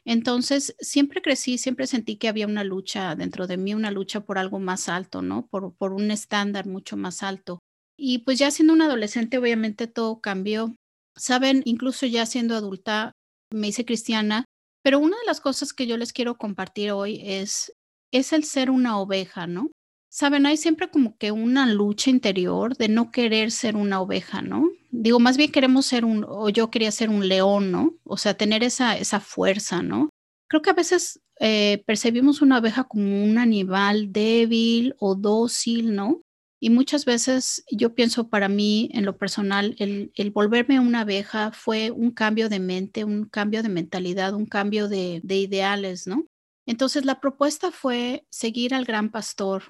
Entonces, 0.05 0.75
siempre 0.79 1.21
crecí, 1.21 1.57
siempre 1.57 1.87
sentí 1.87 2.17
que 2.17 2.27
había 2.27 2.47
una 2.47 2.63
lucha 2.63 3.15
dentro 3.15 3.47
de 3.47 3.57
mí, 3.57 3.73
una 3.73 3.91
lucha 3.91 4.21
por 4.21 4.37
algo 4.37 4.59
más 4.59 4.89
alto, 4.89 5.21
¿no? 5.21 5.47
Por, 5.47 5.73
por 5.75 5.93
un 5.93 6.11
estándar 6.11 6.67
mucho 6.67 6.97
más 6.97 7.23
alto. 7.23 7.59
Y 7.97 8.19
pues 8.19 8.39
ya 8.39 8.51
siendo 8.51 8.73
un 8.73 8.81
adolescente, 8.81 9.37
obviamente 9.37 9.87
todo 9.87 10.19
cambió. 10.19 10.75
Saben, 11.15 11.61
incluso 11.65 12.05
ya 12.05 12.25
siendo 12.25 12.55
adulta, 12.55 13.13
me 13.51 13.69
hice 13.69 13.85
cristiana, 13.85 14.45
pero 14.81 14.99
una 14.99 15.17
de 15.17 15.25
las 15.25 15.41
cosas 15.41 15.73
que 15.73 15.87
yo 15.87 15.97
les 15.97 16.13
quiero 16.13 16.37
compartir 16.37 16.91
hoy 16.91 17.21
es, 17.23 17.73
es 18.11 18.33
el 18.33 18.43
ser 18.43 18.69
una 18.69 18.99
oveja, 18.99 19.47
¿no? 19.47 19.71
Saben, 20.11 20.45
hay 20.47 20.57
siempre 20.57 20.89
como 20.89 21.17
que 21.17 21.31
una 21.31 21.67
lucha 21.67 22.09
interior 22.09 22.75
de 22.75 22.89
no 22.89 23.11
querer 23.11 23.51
ser 23.51 23.75
una 23.75 24.01
oveja, 24.01 24.41
¿no? 24.41 24.69
Digo, 24.89 25.19
más 25.19 25.37
bien 25.37 25.51
queremos 25.51 25.85
ser 25.85 26.03
un, 26.03 26.25
o 26.27 26.49
yo 26.49 26.71
quería 26.71 26.91
ser 26.91 27.09
un 27.09 27.27
león, 27.27 27.71
¿no? 27.71 27.93
O 28.03 28.17
sea, 28.17 28.33
tener 28.33 28.63
esa, 28.63 28.97
esa 28.97 29.19
fuerza, 29.19 29.83
¿no? 29.83 30.09
Creo 30.47 30.63
que 30.63 30.71
a 30.71 30.73
veces 30.73 31.21
eh, 31.39 31.83
percibimos 31.85 32.41
una 32.41 32.57
oveja 32.57 32.85
como 32.85 33.23
un 33.23 33.37
animal 33.37 34.11
débil 34.11 34.95
o 34.99 35.13
dócil, 35.13 35.93
¿no? 35.93 36.21
Y 36.59 36.69
muchas 36.69 37.05
veces 37.05 37.63
yo 37.71 37.95
pienso 37.95 38.29
para 38.29 38.49
mí, 38.49 38.89
en 38.93 39.05
lo 39.05 39.17
personal, 39.17 39.75
el, 39.79 40.11
el, 40.15 40.31
volverme 40.31 40.79
una 40.79 41.01
abeja 41.01 41.51
fue 41.51 41.91
un 41.91 42.11
cambio 42.11 42.49
de 42.49 42.59
mente, 42.59 43.03
un 43.05 43.25
cambio 43.25 43.63
de 43.63 43.69
mentalidad, 43.69 44.33
un 44.33 44.45
cambio 44.45 44.89
de, 44.89 45.21
de 45.23 45.37
ideales, 45.37 46.05
¿no? 46.05 46.25
Entonces 46.65 47.05
la 47.05 47.19
propuesta 47.19 47.71
fue 47.71 48.25
seguir 48.29 48.73
al 48.73 48.85
gran 48.85 49.09
pastor, 49.09 49.63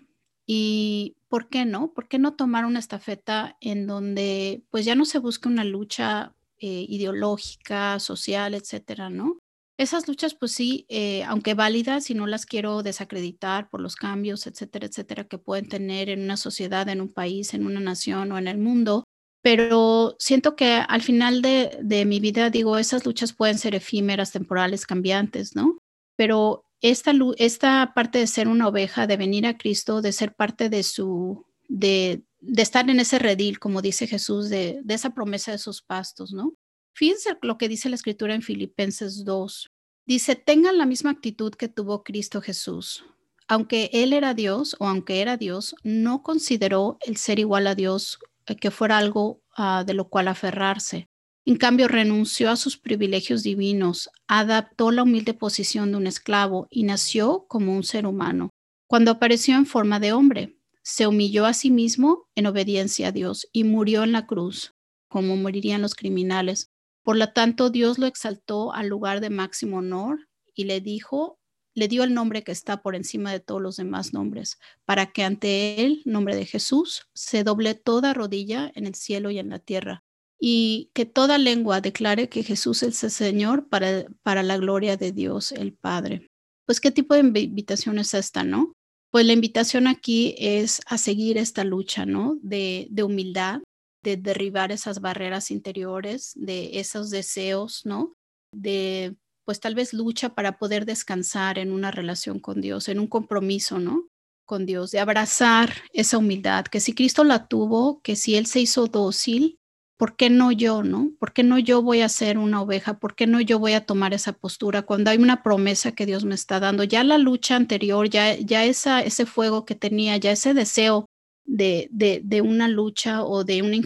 y 0.51 1.15
¿por 1.27 1.48
qué 1.48 1.63
no? 1.63 1.93
¿Por 1.93 2.08
qué 2.08 2.17
no 2.17 2.34
tomar 2.34 2.65
una 2.65 2.79
estafeta 2.79 3.55
en 3.62 3.86
donde 3.86 4.63
pues 4.72 4.84
ya 4.84 4.96
no 4.96 5.05
se 5.05 5.19
busca 5.19 5.48
una 5.48 5.63
lucha 5.63 6.34
eh, 6.58 6.88
ideológica, 6.89 8.00
social, 8.00 8.55
etcétera, 8.55 9.12
¿no? 9.12 9.38
Esas 9.80 10.10
luchas, 10.10 10.36
pues 10.36 10.52
sí, 10.52 10.86
eh, 10.90 11.24
aunque 11.24 11.54
válidas 11.54 12.10
y 12.10 12.14
no 12.14 12.28
las 12.28 12.46
quiero 12.46 12.84
desacreditar 12.84 13.70
por 13.70 13.80
los 13.80 13.96
cambios, 13.96 14.46
etcétera, 14.46 14.88
etcétera, 14.88 15.24
que 15.24 15.38
pueden 15.38 15.70
tener 15.70 16.10
en 16.10 16.22
una 16.22 16.36
sociedad, 16.36 16.90
en 16.90 17.00
un 17.00 17.08
país, 17.08 17.54
en 17.54 17.66
una 17.66 17.80
nación 17.80 18.30
o 18.34 18.38
en 18.38 18.50
el 18.50 18.58
mundo, 18.58 19.06
pero 19.42 20.18
siento 20.20 20.58
que 20.58 20.74
al 20.86 21.02
final 21.02 21.42
de, 21.42 22.04
mi 22.06 22.20
vida, 22.20 22.50
digo, 22.50 22.78
esas 22.78 23.06
luchas 23.06 23.32
pueden 23.32 23.58
ser 23.58 23.74
efímeras, 23.74 24.34
temporales, 24.34 24.86
cambiantes, 24.86 25.56
¿no? 25.56 25.78
Pero 26.18 26.66
esta, 26.82 27.14
esta 27.38 27.94
parte 27.96 28.20
de 28.20 28.28
ser 28.28 28.50
una 28.50 28.68
oveja, 28.68 29.08
de 29.08 29.16
venir 29.16 29.48
a 29.48 29.58
Cristo, 29.58 30.02
de 30.02 30.12
ser 30.12 30.36
parte 30.36 30.68
de 30.68 30.84
su, 30.84 31.46
de, 31.70 32.26
estar 32.58 32.90
en 32.90 33.00
ese 33.00 33.18
redil, 33.18 33.60
como 33.60 33.82
dice 33.82 34.08
Jesús, 34.08 34.50
de 34.50 34.84
esa 34.90 35.12
promesa 35.12 35.54
de 35.54 35.58
sus 35.58 35.82
pastos, 35.82 36.34
¿no? 36.34 36.52
Fíjense 36.93 37.38
lo 37.41 37.58
que 37.58 37.69
dice 37.69 37.89
la 37.89 37.96
escritura 37.96 38.36
en 38.36 38.41
Filipenses 38.41 39.24
2. 39.25 39.72
Dice, 40.05 40.36
tengan 40.36 40.77
la 40.77 40.86
misma 40.86 41.12
actitud 41.12 41.53
que 41.53 41.67
tuvo 41.67 42.03
Cristo 42.03 42.41
Jesús. 42.41 43.05
Aunque 43.48 43.89
Él 43.93 44.13
era 44.13 44.34
Dios 44.34 44.75
o 44.79 44.88
aunque 44.88 45.22
era 45.22 45.38
Dios, 45.38 45.75
no 45.84 46.24
consideró 46.24 46.98
el 47.01 47.17
ser 47.17 47.39
igual 47.39 47.67
a 47.67 47.75
Dios 47.75 48.19
eh, 48.46 48.55
que 48.55 48.72
fuera 48.72 48.98
algo 48.98 49.41
uh, 49.58 49.84
de 49.86 49.93
lo 49.93 50.10
cual 50.10 50.27
aferrarse. 50.27 51.08
En 51.46 51.55
cambio, 51.55 51.88
renunció 51.88 52.51
a 52.51 52.55
sus 52.55 52.77
privilegios 52.77 53.41
divinos, 53.41 54.10
adaptó 54.27 54.91
la 54.91 55.03
humilde 55.03 55.34
posición 55.34 55.91
de 55.91 55.98
un 55.98 56.05
esclavo 56.05 56.67
y 56.69 56.84
nació 56.84 57.46
como 57.48 57.75
un 57.75 57.84
ser 57.84 58.05
humano. 58.05 58.50
Cuando 58.88 59.12
apareció 59.12 59.55
en 59.55 59.65
forma 59.65 60.00
de 60.00 60.13
hombre, 60.13 60.58
se 60.84 61.08
humilló 61.08 61.46
a 61.46 61.53
sí 61.53 61.72
mismo 61.72 62.27
en 62.36 62.48
obediencia 62.48 63.08
a 63.08 63.12
Dios 63.12 63.48
y 63.51 63.63
murió 63.63 64.03
en 64.03 64.12
la 64.12 64.27
cruz, 64.27 64.74
como 65.08 65.36
morirían 65.38 65.81
los 65.81 65.96
criminales. 65.96 66.69
Por 67.10 67.18
lo 67.18 67.34
tanto, 67.34 67.72
Dios 67.72 67.98
lo 67.98 68.06
exaltó 68.06 68.72
al 68.72 68.88
lugar 68.88 69.20
de 69.20 69.32
máximo 69.32 69.78
honor 69.78 70.28
y 70.54 70.66
le 70.66 70.80
dijo, 70.80 71.39
le 71.74 71.88
dio 71.88 72.04
el 72.04 72.13
nombre 72.13 72.44
que 72.44 72.51
está 72.51 72.84
por 72.84 72.96
encima 72.96 73.32
de 73.32 73.39
todos 73.39 73.60
los 73.60 73.78
demás 73.78 74.13
nombres, 74.13 74.60
para 74.86 75.08
que 75.08 75.24
ante 75.24 75.84
él, 75.84 76.04
nombre 76.06 76.36
de 76.36 76.46
Jesús, 76.46 77.10
se 77.16 77.44
doble 77.44 77.74
toda 77.74 78.13
rodilla 78.13 78.72
en 78.75 78.86
el 78.86 78.94
cielo 78.94 79.32
y 79.32 79.39
en 79.39 79.50
la 79.50 79.58
tierra, 79.58 80.04
y 80.39 80.92
que 80.94 81.08
toda 81.08 81.39
lengua 81.39 81.82
declare 81.82 82.30
que 82.30 82.44
Jesús 82.44 82.84
es 82.84 83.04
el 83.04 83.10
Señor 83.10 83.70
para, 83.70 84.06
para 84.22 84.44
la 84.44 84.58
gloria 84.58 84.96
de 84.96 85.12
Dios 85.12 85.51
el 85.51 85.74
Padre. 85.74 86.28
Pues, 86.68 86.80
¿qué 86.80 86.92
tipo 86.92 87.16
de 87.16 87.22
invitación 87.22 87.98
es 87.98 88.13
esta, 88.13 88.44
no? 88.44 88.74
Pues 89.10 89.25
la 89.25 89.34
invitación 89.34 89.88
aquí 89.88 90.36
es 90.38 90.80
a 90.86 91.00
seguir 91.00 91.39
esta 91.39 91.63
lucha, 91.63 92.06
¿no? 92.06 92.38
De, 92.44 92.86
de 92.92 93.01
humildad, 93.01 93.62
de 94.03 94.18
derribar 94.18 94.72
esas 94.72 95.01
barreras 95.01 95.51
interiores, 95.51 96.34
de 96.36 96.79
esos 96.79 97.10
deseos, 97.10 97.86
¿no? 97.86 98.13
De 98.53 99.15
pues 99.50 99.60
tal 99.60 99.74
vez 99.74 99.94
lucha 99.94 100.36
para 100.36 100.60
poder 100.60 100.86
descansar 100.86 101.58
en 101.58 101.72
una 101.72 101.89
relación 101.89 102.39
con 102.39 102.62
Dios, 102.62 102.88
en 102.88 103.00
un 103.00 103.08
compromiso, 103.08 103.79
¿no? 103.79 104.08
Con 104.46 104.68
Dios, 104.68 104.91
de 104.91 105.00
abrazar 105.00 105.74
esa 105.91 106.20
humildad, 106.20 106.65
que 106.65 106.79
si 106.79 106.94
Cristo 106.94 107.24
la 107.24 107.48
tuvo, 107.48 108.00
que 108.03 108.15
si 108.15 108.36
Él 108.36 108.46
se 108.46 108.60
hizo 108.60 108.86
dócil, 108.86 109.58
¿por 109.98 110.15
qué 110.15 110.29
no 110.29 110.51
yo, 110.51 110.84
no? 110.84 111.13
¿Por 111.20 111.34
qué 111.34 111.41
no 111.41 111.58
yo 111.58 111.82
voy 111.82 112.01
a 112.01 112.10
ser 112.10 112.38
una 112.38 112.62
oveja? 112.62 113.00
¿Por 113.00 113.15
qué 113.15 113.25
no 113.25 113.41
yo 113.41 113.58
voy 113.58 113.74
a 113.74 113.88
tomar 113.88 114.13
esa 114.13 114.34
postura 114.34 114.84
cuando 114.84 115.10
hay 115.10 115.18
una 115.18 115.41
promesa 115.41 115.94
que 115.94 116.06
Dios 116.06 116.25
me 116.25 116.36
está 116.36 116.60
dando? 116.60 116.84
Ya 116.84 117.03
la 117.03 117.18
lucha 117.18 117.56
anterior, 117.56 118.08
ya, 118.08 118.36
ya 118.36 118.65
esa, 118.65 119.01
ese 119.01 119.25
fuego 119.25 119.65
que 119.65 119.74
tenía, 119.74 120.15
ya 120.18 120.32
ese 120.32 120.53
deseo 120.53 121.06
de, 121.50 121.89
de, 122.24 122.41
una 122.41 122.68
lucha 122.68 123.24
o 123.24 123.44
de 123.44 123.62
una 123.62 123.77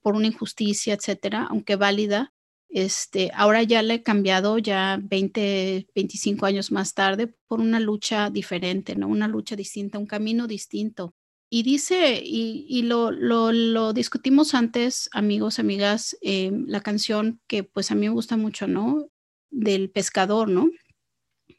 por 0.00 0.14
una 0.14 0.28
injusticia, 0.28 0.94
etcétera, 0.94 1.46
aunque 1.50 1.76
válida, 1.76 2.32
este, 2.70 3.30
ahora 3.34 3.62
ya 3.62 3.82
le 3.82 3.94
he 3.94 4.02
cambiado 4.02 4.58
ya 4.58 4.98
20, 5.02 5.88
25 5.94 6.46
años 6.46 6.72
más 6.72 6.94
tarde 6.94 7.34
por 7.46 7.60
una 7.60 7.80
lucha 7.80 8.30
diferente, 8.30 8.96
¿no? 8.96 9.08
Una 9.08 9.28
lucha 9.28 9.56
distinta, 9.56 9.98
un 9.98 10.06
camino 10.06 10.46
distinto. 10.46 11.14
Y 11.50 11.64
dice, 11.64 12.22
y, 12.24 12.80
lo, 12.82 13.10
lo, 13.10 13.92
discutimos 13.92 14.54
antes, 14.54 15.10
amigos, 15.12 15.58
amigas, 15.58 16.16
eh, 16.22 16.50
la 16.66 16.80
canción 16.80 17.42
que 17.46 17.62
pues 17.62 17.90
a 17.90 17.94
mí 17.94 18.08
me 18.08 18.14
gusta 18.14 18.38
mucho, 18.38 18.66
¿no? 18.66 19.10
Del 19.50 19.90
pescador, 19.90 20.48
¿no? 20.48 20.70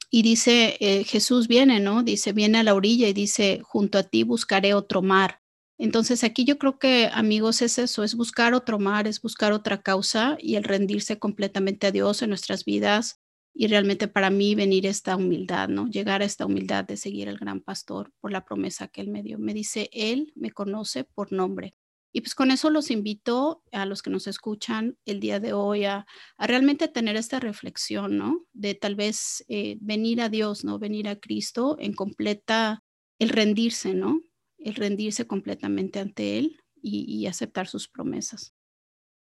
Y 0.10 0.24
dice, 0.24 0.78
eh, 0.80 1.04
Jesús 1.04 1.48
viene, 1.48 1.80
¿no? 1.80 2.02
Dice, 2.02 2.34
viene 2.34 2.58
a 2.58 2.64
la 2.64 2.74
orilla 2.74 3.08
y 3.08 3.14
dice, 3.14 3.62
junto 3.64 4.00
a 4.00 4.04
ti 4.04 4.24
buscaré 4.24 4.74
otro 4.74 5.04
mar. 5.04 5.43
Entonces 5.84 6.24
aquí 6.24 6.46
yo 6.46 6.58
creo 6.58 6.80
que 6.80 7.10
amigos 7.12 7.62
es 7.62 7.78
eso, 7.78 8.06
es 8.06 8.16
buscar 8.16 8.54
otro 8.54 8.80
mar, 8.80 9.06
es 9.06 9.22
buscar 9.22 9.52
otra 9.52 9.82
causa 9.82 10.38
y 10.40 10.56
el 10.56 10.64
rendirse 10.64 11.20
completamente 11.20 11.88
a 11.88 11.92
Dios 11.92 12.22
en 12.22 12.30
nuestras 12.30 12.64
vidas 12.64 13.20
y 13.54 13.68
realmente 13.68 14.08
para 14.08 14.30
mí 14.30 14.56
venir 14.56 14.86
esta 14.86 15.18
humildad, 15.18 15.68
¿no? 15.68 15.90
Llegar 15.90 16.22
a 16.22 16.26
esta 16.26 16.46
humildad 16.46 16.86
de 16.86 16.96
seguir 16.96 17.28
al 17.28 17.38
gran 17.38 17.60
pastor 17.60 18.14
por 18.22 18.32
la 18.32 18.46
promesa 18.46 18.88
que 18.88 19.02
él 19.02 19.10
me 19.10 19.24
dio. 19.24 19.38
Me 19.40 19.54
dice, 19.54 19.90
él 19.92 20.32
me 20.38 20.52
conoce 20.52 21.04
por 21.04 21.34
nombre. 21.34 21.76
Y 22.14 22.22
pues 22.22 22.34
con 22.34 22.50
eso 22.50 22.70
los 22.70 22.90
invito 22.90 23.62
a 23.74 23.86
los 23.86 24.02
que 24.02 24.10
nos 24.10 24.28
escuchan 24.28 24.98
el 25.04 25.20
día 25.20 25.42
de 25.42 25.52
hoy 25.52 25.84
a, 25.84 26.06
realmente 26.38 26.88
tener 26.88 27.18
esta 27.18 27.42
reflexión, 27.42 28.18
¿no? 28.18 28.46
De 28.54 28.74
tal 28.74 28.96
vez 28.96 29.44
eh, 29.50 29.76
venir 29.82 30.22
a 30.22 30.30
Dios, 30.30 30.64
¿no? 30.64 30.80
Venir 30.80 31.10
a 31.10 31.20
Cristo 31.20 31.76
en 31.78 31.92
completa, 31.94 32.86
el 33.20 33.28
rendirse, 33.28 33.94
¿no? 33.94 34.22
El 34.64 34.76
rendirse 34.76 35.28
completamente 35.28 36.00
ante 36.00 36.38
Él 36.38 36.60
y, 36.82 37.28
aceptar 37.28 37.68
sus 37.68 37.88
promesas. 37.88 38.54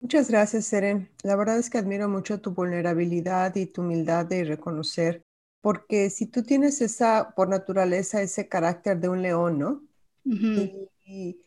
Muchas 0.02 0.30
gracias, 0.30 0.66
Seren. 0.66 1.10
La 1.24 1.36
verdad 1.36 1.58
es 1.58 1.70
que 1.70 1.78
admiro 1.78 2.10
mucho 2.10 2.42
tu 2.42 2.52
vulnerabilidad 2.52 3.56
y 3.56 3.66
tu 3.66 3.82
humildad 3.82 4.26
de 4.26 4.44
reconocer, 4.44 5.24
porque 5.62 6.10
si 6.10 6.26
tú 6.26 6.44
tienes 6.44 6.82
esa, 6.82 7.34
por 7.36 7.48
naturaleza, 7.48 8.22
ese 8.22 8.50
carácter 8.50 9.00
de 9.00 9.10
un 9.10 9.22
león, 9.22 9.60
¿no? 9.60 9.84
y, 10.26 11.40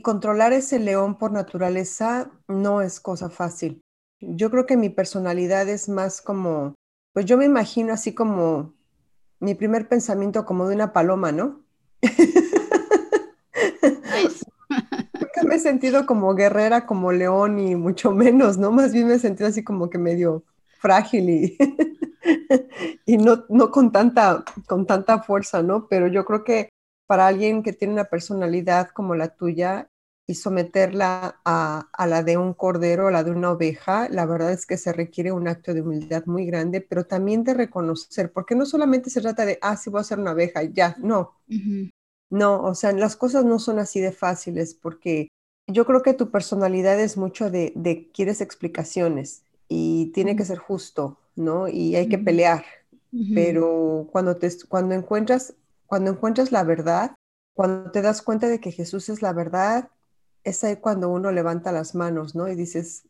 controlar 0.00 0.54
ese 0.54 0.78
león 0.78 1.18
por 1.18 1.32
naturaleza 1.32 2.30
no 2.48 2.80
es 2.80 2.98
cosa 2.98 3.28
fácil. 3.28 3.82
Yo 4.20 4.50
creo 4.50 4.64
que 4.64 4.76
mi 4.76 4.88
personalidad 4.88 5.68
es 5.68 5.88
más 5.88 6.22
como, 6.22 6.74
pues 7.12 7.26
yo 7.26 7.36
me 7.36 7.44
imagino 7.44 7.92
así 7.92 8.14
como 8.14 8.74
mi 9.38 9.54
primer 9.54 9.88
pensamiento 9.88 10.46
como 10.46 10.66
de 10.66 10.74
una 10.74 10.92
paloma, 10.94 11.30
¿no? 11.30 11.62
Me 15.52 15.56
he 15.56 15.60
sentido 15.60 16.06
como 16.06 16.34
guerrera, 16.34 16.86
como 16.86 17.12
león 17.12 17.58
y 17.58 17.74
mucho 17.74 18.10
menos, 18.10 18.56
¿no? 18.56 18.72
Más 18.72 18.90
bien 18.94 19.06
me 19.06 19.16
he 19.16 19.18
sentido 19.18 19.50
así 19.50 19.62
como 19.62 19.90
que 19.90 19.98
medio 19.98 20.44
frágil 20.78 21.28
y, 21.28 21.58
y 23.04 23.18
no, 23.18 23.44
no 23.50 23.70
con, 23.70 23.92
tanta, 23.92 24.46
con 24.66 24.86
tanta 24.86 25.22
fuerza, 25.22 25.62
¿no? 25.62 25.88
Pero 25.88 26.06
yo 26.06 26.24
creo 26.24 26.42
que 26.42 26.70
para 27.06 27.26
alguien 27.26 27.62
que 27.62 27.74
tiene 27.74 27.92
una 27.92 28.04
personalidad 28.04 28.88
como 28.92 29.14
la 29.14 29.36
tuya 29.36 29.90
y 30.26 30.36
someterla 30.36 31.38
a, 31.44 31.86
a, 31.92 32.06
la 32.06 32.22
de 32.22 32.38
un 32.38 32.54
cordero, 32.54 33.08
a 33.08 33.10
la 33.10 33.22
de 33.22 33.32
una 33.32 33.50
oveja, 33.50 34.08
la 34.08 34.24
verdad 34.24 34.52
es 34.52 34.64
que 34.64 34.78
se 34.78 34.94
requiere 34.94 35.32
un 35.32 35.48
acto 35.48 35.74
de 35.74 35.82
humildad 35.82 36.24
muy 36.24 36.46
grande, 36.46 36.80
pero 36.80 37.04
también 37.04 37.44
de 37.44 37.52
reconocer, 37.52 38.32
porque 38.32 38.54
no 38.54 38.64
solamente 38.64 39.10
se 39.10 39.20
trata 39.20 39.44
de, 39.44 39.58
ah, 39.60 39.76
sí 39.76 39.90
voy 39.90 40.00
a 40.00 40.04
ser 40.04 40.18
una 40.18 40.32
oveja, 40.32 40.62
ya, 40.62 40.96
no. 40.98 41.34
No, 42.30 42.62
o 42.62 42.74
sea, 42.74 42.92
las 42.92 43.16
cosas 43.16 43.44
no 43.44 43.58
son 43.58 43.78
así 43.78 44.00
de 44.00 44.12
fáciles 44.12 44.72
porque 44.72 45.28
yo 45.66 45.86
creo 45.86 46.02
que 46.02 46.14
tu 46.14 46.30
personalidad 46.30 46.98
es 47.00 47.16
mucho 47.16 47.50
de, 47.50 47.72
de 47.76 48.10
quieres 48.10 48.40
explicaciones 48.40 49.42
y 49.68 50.06
tiene 50.12 50.36
que 50.36 50.44
ser 50.44 50.58
justo, 50.58 51.18
¿no? 51.36 51.68
Y 51.68 51.96
hay 51.96 52.08
que 52.08 52.18
pelear. 52.18 52.64
Pero 53.34 54.08
cuando, 54.10 54.36
te, 54.36 54.48
cuando, 54.68 54.94
encuentras, 54.94 55.54
cuando 55.86 56.10
encuentras 56.10 56.50
la 56.50 56.64
verdad, 56.64 57.14
cuando 57.52 57.90
te 57.90 58.00
das 58.00 58.22
cuenta 58.22 58.48
de 58.48 58.58
que 58.58 58.72
Jesús 58.72 59.10
es 59.10 59.20
la 59.20 59.34
verdad, 59.34 59.90
es 60.44 60.64
ahí 60.64 60.76
cuando 60.76 61.10
uno 61.10 61.30
levanta 61.30 61.72
las 61.72 61.94
manos, 61.94 62.34
¿no? 62.34 62.48
Y 62.48 62.54
dices, 62.54 63.04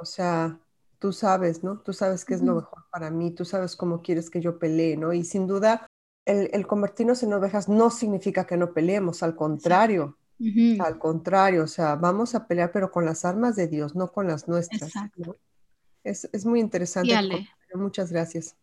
o 0.00 0.04
sea, 0.04 0.58
tú 0.98 1.12
sabes, 1.12 1.62
¿no? 1.62 1.78
Tú 1.78 1.92
sabes 1.92 2.24
qué 2.24 2.34
es 2.34 2.42
lo 2.42 2.56
mejor 2.56 2.84
para 2.90 3.10
mí, 3.10 3.30
tú 3.30 3.44
sabes 3.44 3.76
cómo 3.76 4.02
quieres 4.02 4.30
que 4.30 4.40
yo 4.40 4.58
pelee, 4.58 4.96
¿no? 4.96 5.12
Y 5.12 5.22
sin 5.22 5.46
duda, 5.46 5.86
el, 6.24 6.66
convertirnos 6.66 7.22
en 7.22 7.32
ovejas 7.34 7.68
no 7.68 7.90
significa 7.90 8.46
que 8.46 8.56
no 8.56 8.72
peleemos, 8.72 9.22
al 9.22 9.36
contrario, 9.36 10.16
al 10.80 10.98
contrario, 10.98 11.64
o 11.64 11.66
sea, 11.66 11.96
vamos 11.96 12.34
a 12.34 12.46
pelear 12.46 12.72
pero 12.72 12.90
con 12.90 13.04
las 13.04 13.24
armas 13.24 13.56
de 13.56 13.68
Dios, 13.68 13.94
no 13.94 14.12
con 14.12 14.26
las 14.26 14.48
nuestras. 14.48 14.92
Es, 16.02 16.44
muy 16.44 16.60
interesante. 16.60 17.14
Muchas 17.74 18.12
gracias. 18.12 18.56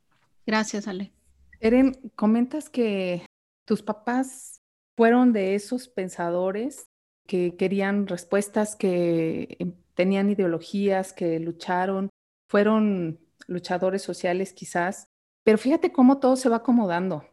Gracias, 0.46 0.88
Ale. 0.88 1.12
Eren, 1.60 2.12
comentas 2.16 2.70
que 2.70 3.26
tus 3.66 3.82
papás 3.82 4.62
fueron 4.96 5.34
de 5.34 5.56
esos 5.56 5.88
pensadores 5.88 6.88
que 7.28 7.56
querían 7.56 8.08
respuestas, 8.08 8.76
que 8.76 9.56
em, 9.60 9.74
tenían 9.94 10.30
ideologías, 10.30 11.14
que 11.14 11.40
lucharon, 11.40 12.10
fueron 12.50 13.20
luchadores 13.48 14.02
sociales 14.02 14.54
quizás, 14.54 15.06
pero 15.44 15.58
fíjate 15.58 15.92
cómo 15.92 16.20
todo 16.20 16.36
se 16.36 16.50
va 16.50 16.58
acomodando 16.58 17.24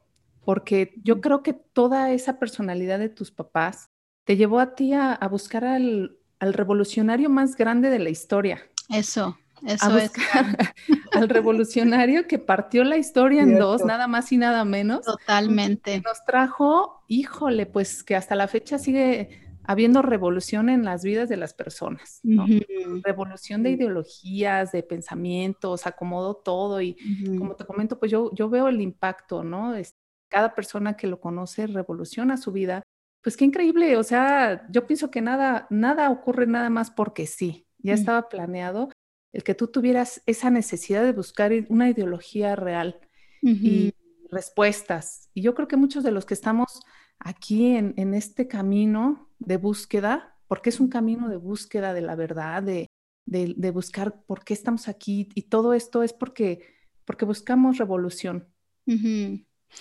porque 0.49 0.95
yo 1.05 1.21
creo 1.21 1.43
que 1.43 1.53
toda 1.53 2.11
esa 2.11 2.39
personalidad 2.39 2.99
de 2.99 3.11
tus 3.11 3.31
papás 3.31 3.91
te 4.29 4.37
llevó 4.37 4.61
a 4.61 4.75
ti 4.75 4.93
a, 4.93 5.19
buscar 5.31 5.65
al, 5.65 6.19
revolucionario 6.39 7.31
más 7.31 7.57
grande 7.57 7.89
de 7.89 7.99
la 7.99 8.11
historia. 8.11 8.61
Eso, 8.91 9.39
eso 9.67 9.97
es. 9.97 10.13
al 11.13 11.31
revolucionario 11.31 12.27
que 12.27 12.39
partió 12.39 12.85
la 12.85 12.99
historia 12.99 13.41
en 13.41 13.59
dos, 13.59 13.87
nada 13.87 14.07
más 14.07 14.31
y 14.31 14.37
nada 14.37 14.67
menos. 14.67 15.07
Totalmente. 15.07 16.03
Nos 16.03 16.23
trajo, 16.27 17.03
híjole, 17.09 17.65
pues 17.65 18.05
que 18.05 18.17
hasta 18.17 18.35
la 18.35 18.49
fecha 18.49 18.77
sigue 18.77 19.31
habiendo 19.65 20.03
revolución 20.03 20.69
en 20.69 20.85
las 20.85 21.03
vidas 21.03 21.31
de 21.31 21.39
las 21.39 21.55
personas, 21.55 22.21
¿no? 22.23 22.45
Revolución 23.03 23.63
de 23.63 23.71
ideologías, 23.71 24.73
de 24.73 24.83
pensamientos, 24.83 25.87
acomodó 25.87 26.35
todo 26.35 26.83
y 26.83 26.99
como 27.39 27.57
te 27.57 27.65
comento, 27.65 27.99
pues 27.99 28.13
yo, 28.13 28.31
yo 28.35 28.51
veo 28.51 28.69
el 28.69 28.83
impacto, 28.83 29.43
¿no? 29.43 29.75
cada 30.29 30.55
persona 30.55 30.97
que 30.97 31.07
lo 31.07 31.21
conoce 31.21 31.67
revoluciona 31.67 32.37
su 32.37 32.53
vida. 32.53 32.83
Pues 33.23 33.37
qué 33.37 33.45
increíble, 33.45 33.97
o 33.97 34.03
sea, 34.03 34.67
yo 34.71 34.87
pienso 34.87 35.11
que 35.11 35.21
nada, 35.21 35.67
nada 35.71 36.11
ocurre 36.11 36.47
nada 36.47 36.71
más 36.71 36.91
porque 36.91 37.27
sí, 37.27 37.67
ya 37.79 37.95
mm. 37.95 37.99
estaba 37.99 38.29
planeado 38.29 38.91
el 39.33 39.43
que 39.43 39.55
tú 39.55 39.69
tuvieras 39.69 40.23
esa 40.27 40.51
necesidad 40.51 41.05
de 41.05 41.13
buscar 41.13 41.53
una 41.69 41.89
ideología 41.89 42.57
real 42.57 43.01
y 43.43 43.95
respuestas. 44.31 45.31
Y 45.35 45.43
yo 45.43 45.55
creo 45.55 45.69
que 45.69 45.77
muchos 45.77 46.03
de 46.03 46.11
los 46.11 46.25
que 46.25 46.35
estamos 46.35 46.81
aquí 47.19 47.77
en, 47.77 47.95
en, 47.97 48.15
este 48.15 48.49
camino 48.49 49.29
de 49.39 49.57
búsqueda, 49.57 50.37
porque 50.47 50.71
es 50.71 50.81
un 50.81 50.89
camino 50.89 51.29
de 51.29 51.37
búsqueda 51.37 51.95
de 51.95 52.01
la 52.01 52.17
verdad, 52.17 52.63
de, 52.63 52.89
de, 53.27 53.55
de 53.57 53.71
buscar 53.71 54.23
por 54.25 54.45
qué 54.45 54.55
estamos 54.55 54.89
aquí, 54.89 55.29
y 55.35 55.43
todo 55.43 55.75
esto 55.75 56.03
es 56.03 56.13
porque, 56.13 56.63
porque 57.05 57.25
buscamos 57.25 57.79
revolución. 57.79 58.49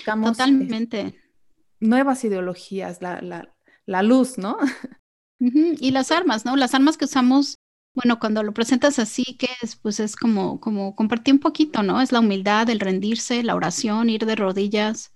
Totalmente. 0.06 1.16
Nuevas 1.80 2.24
ideologías, 2.24 3.02
la, 3.02 3.22
la, 3.22 3.54
la 3.86 4.04
luz, 4.04 4.38
¿no? 4.38 4.58
Y 5.40 5.92
las 5.92 6.12
armas, 6.12 6.46
¿no? 6.46 6.56
Las 6.56 6.74
armas 6.74 6.98
que 6.98 7.06
usamos 7.06 7.58
Bueno, 7.96 8.20
cuando 8.20 8.44
lo 8.44 8.54
presentas 8.54 9.00
así, 9.00 9.38
que 9.38 9.50
es? 9.62 9.76
Pues 9.76 10.00
es 10.00 10.16
como, 10.16 10.60
como 10.60 10.96
compartir 10.96 11.34
un 11.36 11.40
poquito, 11.40 11.84
¿no? 11.84 12.02
Es 12.02 12.12
la 12.12 12.20
humildad, 12.22 12.70
el 12.70 12.80
rendirse, 12.80 13.44
la 13.44 13.56
oración, 13.56 14.10
ir 14.10 14.26
de 14.26 14.36
rodillas. 14.36 15.12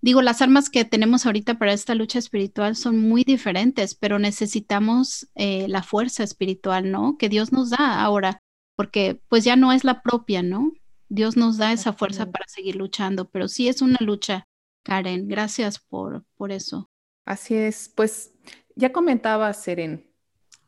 Digo, 0.00 0.20
las 0.22 0.42
armas 0.42 0.68
que 0.70 0.84
tenemos 0.84 1.24
ahorita 1.26 1.58
para 1.58 1.72
esta 1.72 1.94
lucha 1.94 2.18
espiritual 2.18 2.76
son 2.76 2.98
muy 3.00 3.24
diferentes, 3.24 3.94
pero 3.94 4.18
necesitamos 4.18 5.28
eh, 5.34 5.66
la 5.68 5.82
fuerza 5.82 6.22
espiritual, 6.24 6.90
¿no? 6.90 7.16
Que 7.18 7.28
Dios 7.30 7.52
nos 7.52 7.70
da 7.70 8.02
ahora, 8.02 8.38
porque 8.76 9.20
pues 9.28 9.44
ya 9.44 9.56
no 9.56 9.72
es 9.72 9.84
la 9.84 10.02
propia, 10.02 10.42
¿no? 10.42 10.72
Dios 11.08 11.36
nos 11.36 11.56
da 11.58 11.72
esa 11.72 11.92
fuerza 11.94 12.30
para 12.30 12.46
seguir 12.48 12.76
luchando, 12.76 13.28
pero 13.30 13.48
sí 13.48 13.68
es 13.68 13.80
una 13.82 13.98
lucha, 14.00 14.46
Karen. 14.84 15.26
Gracias 15.26 15.78
por, 15.80 16.24
por 16.36 16.52
eso. 16.52 16.88
Así 17.26 17.54
es, 17.54 17.88
pues 17.88 18.34
ya 18.76 18.92
comentaba 18.92 19.52
Seren 19.52 20.10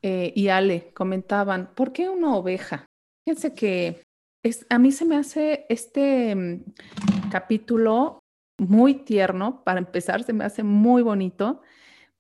eh, 0.02 0.32
y 0.34 0.48
Ale, 0.48 0.92
comentaban, 0.94 1.74
¿por 1.74 1.92
qué 1.92 2.08
una 2.08 2.34
oveja? 2.34 2.86
Fíjense 3.24 3.54
que 3.54 4.02
es, 4.42 4.66
a 4.70 4.78
mí 4.78 4.92
se 4.92 5.04
me 5.04 5.16
hace 5.16 5.66
este 5.68 6.34
mm, 6.34 6.64
capítulo 7.30 8.20
muy 8.58 8.94
tierno, 8.94 9.62
para 9.64 9.78
empezar, 9.78 10.22
se 10.22 10.32
me 10.32 10.44
hace 10.44 10.62
muy 10.62 11.02
bonito 11.02 11.60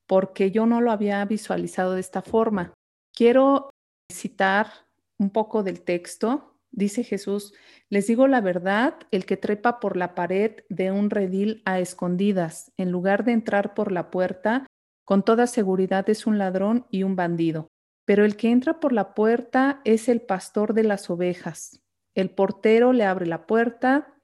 porque 0.06 0.50
yo 0.50 0.66
no 0.66 0.80
lo 0.80 0.92
había 0.92 1.24
visualizado 1.24 1.94
de 1.94 2.00
esta 2.00 2.22
forma. 2.22 2.74
Quiero 3.14 3.70
citar 4.12 4.70
un 5.18 5.30
poco 5.30 5.62
del 5.62 5.82
texto. 5.82 6.55
Dice 6.76 7.04
Jesús, 7.04 7.54
les 7.88 8.06
digo 8.06 8.28
la 8.28 8.42
verdad, 8.42 8.98
el 9.10 9.24
que 9.24 9.38
trepa 9.38 9.80
por 9.80 9.96
la 9.96 10.14
pared 10.14 10.56
de 10.68 10.92
un 10.92 11.08
redil 11.08 11.62
a 11.64 11.80
escondidas, 11.80 12.70
en 12.76 12.92
lugar 12.92 13.24
de 13.24 13.32
entrar 13.32 13.72
por 13.72 13.92
la 13.92 14.10
puerta, 14.10 14.66
con 15.06 15.24
toda 15.24 15.46
seguridad 15.46 16.08
es 16.10 16.26
un 16.26 16.36
ladrón 16.36 16.86
y 16.90 17.02
un 17.02 17.16
bandido. 17.16 17.68
Pero 18.04 18.26
el 18.26 18.36
que 18.36 18.50
entra 18.50 18.78
por 18.78 18.92
la 18.92 19.14
puerta 19.14 19.80
es 19.84 20.10
el 20.10 20.20
pastor 20.20 20.74
de 20.74 20.82
las 20.82 21.08
ovejas. 21.08 21.80
El 22.14 22.28
portero 22.28 22.92
le 22.92 23.04
abre 23.04 23.24
la 23.24 23.46
puerta 23.46 24.14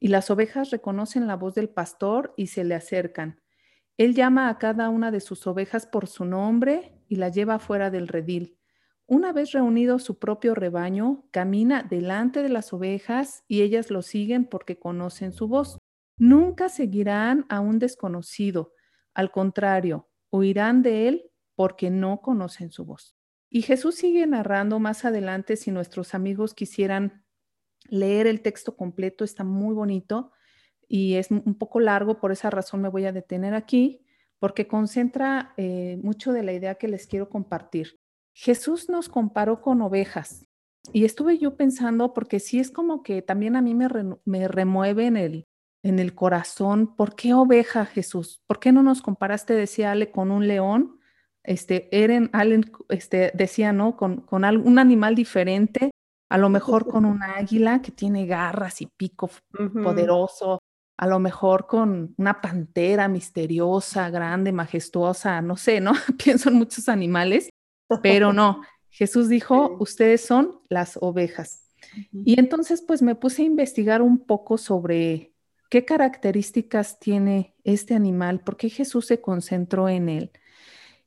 y 0.00 0.08
las 0.08 0.30
ovejas 0.30 0.70
reconocen 0.70 1.26
la 1.26 1.36
voz 1.36 1.54
del 1.54 1.68
pastor 1.68 2.32
y 2.34 2.46
se 2.46 2.64
le 2.64 2.74
acercan. 2.74 3.42
Él 3.98 4.14
llama 4.14 4.48
a 4.48 4.56
cada 4.56 4.88
una 4.88 5.10
de 5.10 5.20
sus 5.20 5.46
ovejas 5.46 5.86
por 5.86 6.06
su 6.06 6.24
nombre 6.24 6.98
y 7.08 7.16
la 7.16 7.28
lleva 7.28 7.58
fuera 7.58 7.90
del 7.90 8.08
redil. 8.08 8.59
Una 9.10 9.32
vez 9.32 9.50
reunido 9.50 9.98
su 9.98 10.20
propio 10.20 10.54
rebaño, 10.54 11.24
camina 11.32 11.82
delante 11.82 12.44
de 12.44 12.48
las 12.48 12.72
ovejas 12.72 13.42
y 13.48 13.62
ellas 13.62 13.90
lo 13.90 14.02
siguen 14.02 14.44
porque 14.44 14.78
conocen 14.78 15.32
su 15.32 15.48
voz. 15.48 15.78
Nunca 16.16 16.68
seguirán 16.68 17.44
a 17.48 17.58
un 17.58 17.80
desconocido. 17.80 18.72
Al 19.12 19.32
contrario, 19.32 20.08
huirán 20.30 20.82
de 20.82 21.08
él 21.08 21.32
porque 21.56 21.90
no 21.90 22.20
conocen 22.20 22.70
su 22.70 22.84
voz. 22.84 23.16
Y 23.50 23.62
Jesús 23.62 23.96
sigue 23.96 24.24
narrando 24.28 24.78
más 24.78 25.04
adelante 25.04 25.56
si 25.56 25.72
nuestros 25.72 26.14
amigos 26.14 26.54
quisieran 26.54 27.24
leer 27.88 28.28
el 28.28 28.42
texto 28.42 28.76
completo, 28.76 29.24
está 29.24 29.42
muy 29.42 29.74
bonito 29.74 30.30
y 30.86 31.14
es 31.14 31.32
un 31.32 31.58
poco 31.58 31.80
largo, 31.80 32.20
por 32.20 32.30
esa 32.30 32.48
razón 32.48 32.80
me 32.80 32.88
voy 32.88 33.06
a 33.06 33.12
detener 33.12 33.54
aquí, 33.54 34.06
porque 34.38 34.68
concentra 34.68 35.52
eh, 35.56 35.98
mucho 36.00 36.32
de 36.32 36.44
la 36.44 36.52
idea 36.52 36.76
que 36.76 36.86
les 36.86 37.08
quiero 37.08 37.28
compartir. 37.28 37.99
Jesús 38.32 38.88
nos 38.88 39.08
comparó 39.08 39.60
con 39.60 39.82
ovejas 39.82 40.46
y 40.92 41.04
estuve 41.04 41.38
yo 41.38 41.56
pensando, 41.56 42.14
porque 42.14 42.40
sí 42.40 42.58
es 42.58 42.70
como 42.70 43.02
que 43.02 43.22
también 43.22 43.56
a 43.56 43.62
mí 43.62 43.74
me, 43.74 43.88
me 44.24 44.48
remueve 44.48 45.06
en 45.06 45.16
el, 45.16 45.46
en 45.82 45.98
el 45.98 46.14
corazón, 46.14 46.96
¿por 46.96 47.14
qué 47.14 47.34
oveja 47.34 47.86
Jesús? 47.86 48.42
¿Por 48.46 48.60
qué 48.60 48.72
no 48.72 48.82
nos 48.82 49.02
comparaste, 49.02 49.54
decía 49.54 49.92
Ale, 49.92 50.10
con 50.10 50.30
un 50.30 50.48
león? 50.48 50.98
Este, 51.42 51.88
Eren, 51.90 52.30
Allen 52.32 52.70
este, 52.88 53.32
decía, 53.34 53.72
¿no? 53.72 53.96
Con, 53.96 54.20
con 54.22 54.44
un 54.44 54.78
animal 54.78 55.14
diferente 55.14 55.90
a 56.30 56.38
lo 56.38 56.48
mejor 56.48 56.86
con 56.86 57.04
un 57.04 57.22
águila 57.22 57.82
que 57.82 57.92
tiene 57.92 58.24
garras 58.24 58.80
y 58.80 58.86
pico 58.86 59.28
poderoso, 59.82 60.60
a 60.96 61.06
lo 61.06 61.18
mejor 61.18 61.66
con 61.66 62.14
una 62.16 62.40
pantera 62.40 63.08
misteriosa, 63.08 64.08
grande, 64.10 64.52
majestuosa, 64.52 65.42
no 65.42 65.56
sé, 65.56 65.80
¿no? 65.80 65.92
Pienso 66.24 66.48
en 66.48 66.56
muchos 66.56 66.88
animales, 66.88 67.50
pero 68.02 68.32
no. 68.32 68.62
Jesús 68.90 69.28
dijo, 69.28 69.76
ustedes 69.78 70.20
son 70.20 70.60
las 70.68 70.98
ovejas. 71.00 71.64
Y 72.12 72.38
entonces 72.38 72.82
pues 72.82 73.02
me 73.02 73.14
puse 73.14 73.42
a 73.42 73.46
investigar 73.46 74.02
un 74.02 74.18
poco 74.18 74.58
sobre 74.58 75.32
qué 75.70 75.84
características 75.84 76.98
tiene 76.98 77.54
este 77.64 77.94
animal, 77.94 78.40
por 78.40 78.56
qué 78.56 78.68
Jesús 78.68 79.06
se 79.06 79.20
concentró 79.20 79.88
en 79.88 80.08
él. 80.08 80.30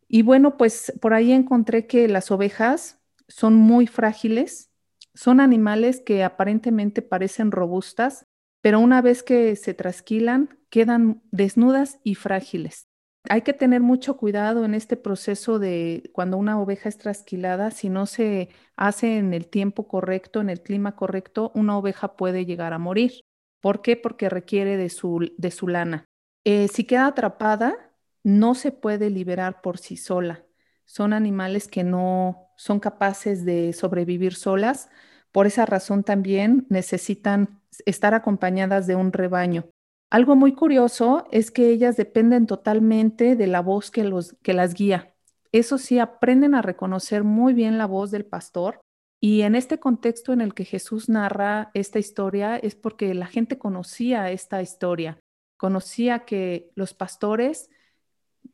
Y 0.07 0.21
bueno, 0.21 0.57
pues 0.57 0.93
por 1.01 1.13
ahí 1.13 1.31
encontré 1.31 1.87
que 1.87 2.07
las 2.07 2.31
ovejas 2.31 2.99
son 3.27 3.55
muy 3.55 3.87
frágiles, 3.87 4.71
son 5.13 5.39
animales 5.39 6.01
que 6.01 6.23
aparentemente 6.23 7.01
parecen 7.01 7.51
robustas, 7.51 8.25
pero 8.61 8.79
una 8.79 9.01
vez 9.01 9.23
que 9.23 9.55
se 9.55 9.73
trasquilan, 9.73 10.57
quedan 10.69 11.21
desnudas 11.31 11.99
y 12.03 12.15
frágiles. 12.15 12.87
Hay 13.29 13.41
que 13.41 13.53
tener 13.53 13.81
mucho 13.81 14.17
cuidado 14.17 14.65
en 14.65 14.73
este 14.73 14.97
proceso 14.97 15.57
de 15.57 16.09
cuando 16.13 16.37
una 16.37 16.59
oveja 16.59 16.89
es 16.89 16.97
trasquilada, 16.97 17.71
si 17.71 17.89
no 17.89 18.05
se 18.05 18.49
hace 18.75 19.17
en 19.17 19.33
el 19.33 19.47
tiempo 19.47 19.87
correcto, 19.87 20.41
en 20.41 20.49
el 20.49 20.61
clima 20.61 20.95
correcto, 20.95 21.51
una 21.55 21.77
oveja 21.77 22.17
puede 22.17 22.45
llegar 22.45 22.73
a 22.73 22.79
morir. 22.79 23.21
¿Por 23.61 23.81
qué? 23.81 23.95
Porque 23.95 24.27
requiere 24.29 24.75
de 24.75 24.89
su, 24.89 25.31
de 25.37 25.51
su 25.51 25.69
lana. 25.69 26.05
Eh, 26.43 26.67
si 26.67 26.83
queda 26.83 27.07
atrapada, 27.07 27.93
no 28.23 28.55
se 28.55 28.71
puede 28.73 29.09
liberar 29.09 29.61
por 29.61 29.77
sí 29.77 29.95
sola. 29.95 30.43
Son 30.85 31.13
animales 31.13 31.69
que 31.69 31.85
no 31.85 32.49
son 32.57 32.81
capaces 32.81 33.45
de 33.45 33.71
sobrevivir 33.71 34.35
solas. 34.35 34.89
Por 35.31 35.47
esa 35.47 35.65
razón 35.65 36.03
también 36.03 36.65
necesitan 36.69 37.61
estar 37.85 38.13
acompañadas 38.13 38.85
de 38.85 38.95
un 38.95 39.13
rebaño. 39.13 39.65
Algo 40.13 40.35
muy 40.35 40.53
curioso 40.53 41.25
es 41.31 41.49
que 41.49 41.69
ellas 41.69 41.97
dependen 41.97 42.45
totalmente 42.45 43.35
de 43.35 43.47
la 43.47 43.61
voz 43.61 43.89
que, 43.89 44.03
los, 44.03 44.35
que 44.43 44.53
las 44.53 44.75
guía. 44.75 45.15
Eso 45.51 45.79
sí, 45.79 45.97
aprenden 45.97 46.53
a 46.53 46.61
reconocer 46.61 47.23
muy 47.23 47.55
bien 47.55 47.79
la 47.79 47.87
voz 47.87 48.11
del 48.11 48.23
pastor. 48.23 48.79
Y 49.19 49.41
en 49.41 49.55
este 49.55 49.79
contexto 49.79 50.31
en 50.31 50.41
el 50.41 50.53
que 50.53 50.65
Jesús 50.65 51.09
narra 51.09 51.71
esta 51.73 51.97
historia 51.97 52.57
es 52.57 52.75
porque 52.75 53.15
la 53.15 53.25
gente 53.25 53.57
conocía 53.57 54.29
esta 54.29 54.61
historia, 54.61 55.17
conocía 55.57 56.25
que 56.25 56.69
los 56.75 56.93
pastores 56.93 57.71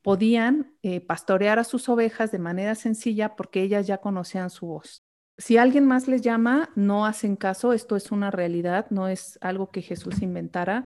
podían 0.02 0.78
eh, 0.82 1.02
pastorear 1.02 1.60
a 1.60 1.66
sus 1.66 1.90
ovejas 1.90 2.32
de 2.32 2.40
manera 2.40 2.76
sencilla 2.76 3.36
porque 3.36 3.64
ellas 3.64 3.86
ya 3.86 3.98
conocían 3.98 4.50
su 4.50 4.68
voz. 4.68 5.04
Si 5.38 5.58
alguien 5.58 5.86
más 5.86 6.08
les 6.08 6.22
llama, 6.22 6.70
no 6.78 7.06
hacen 7.06 7.36
caso, 7.36 7.74
esto 7.74 7.98
es 7.98 8.14
una 8.14 8.32
realidad, 8.32 8.86
no 8.92 9.10
es 9.10 9.38
algo 9.42 9.72
que 9.72 9.82
Jesús 9.82 10.22
inventara. 10.22 10.86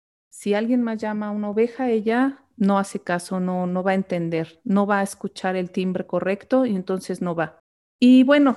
Si 0.47 0.55
alguien 0.55 0.81
más 0.81 0.99
llama 0.99 1.27
a 1.27 1.31
una 1.33 1.51
oveja, 1.51 1.91
ella 1.91 2.45
no 2.57 2.79
hace 2.79 3.01
caso, 3.01 3.41
no, 3.41 3.67
no 3.67 3.83
va 3.83 3.91
a 3.91 3.95
entender, 3.95 4.61
no 4.63 4.87
va 4.87 5.01
a 5.01 5.03
escuchar 5.03 5.57
el 5.57 5.73
timbre 5.73 6.07
correcto 6.07 6.67
y 6.67 6.77
entonces 6.77 7.21
no 7.21 7.35
va. 7.35 7.59
Y 7.99 8.23
bueno, 8.23 8.57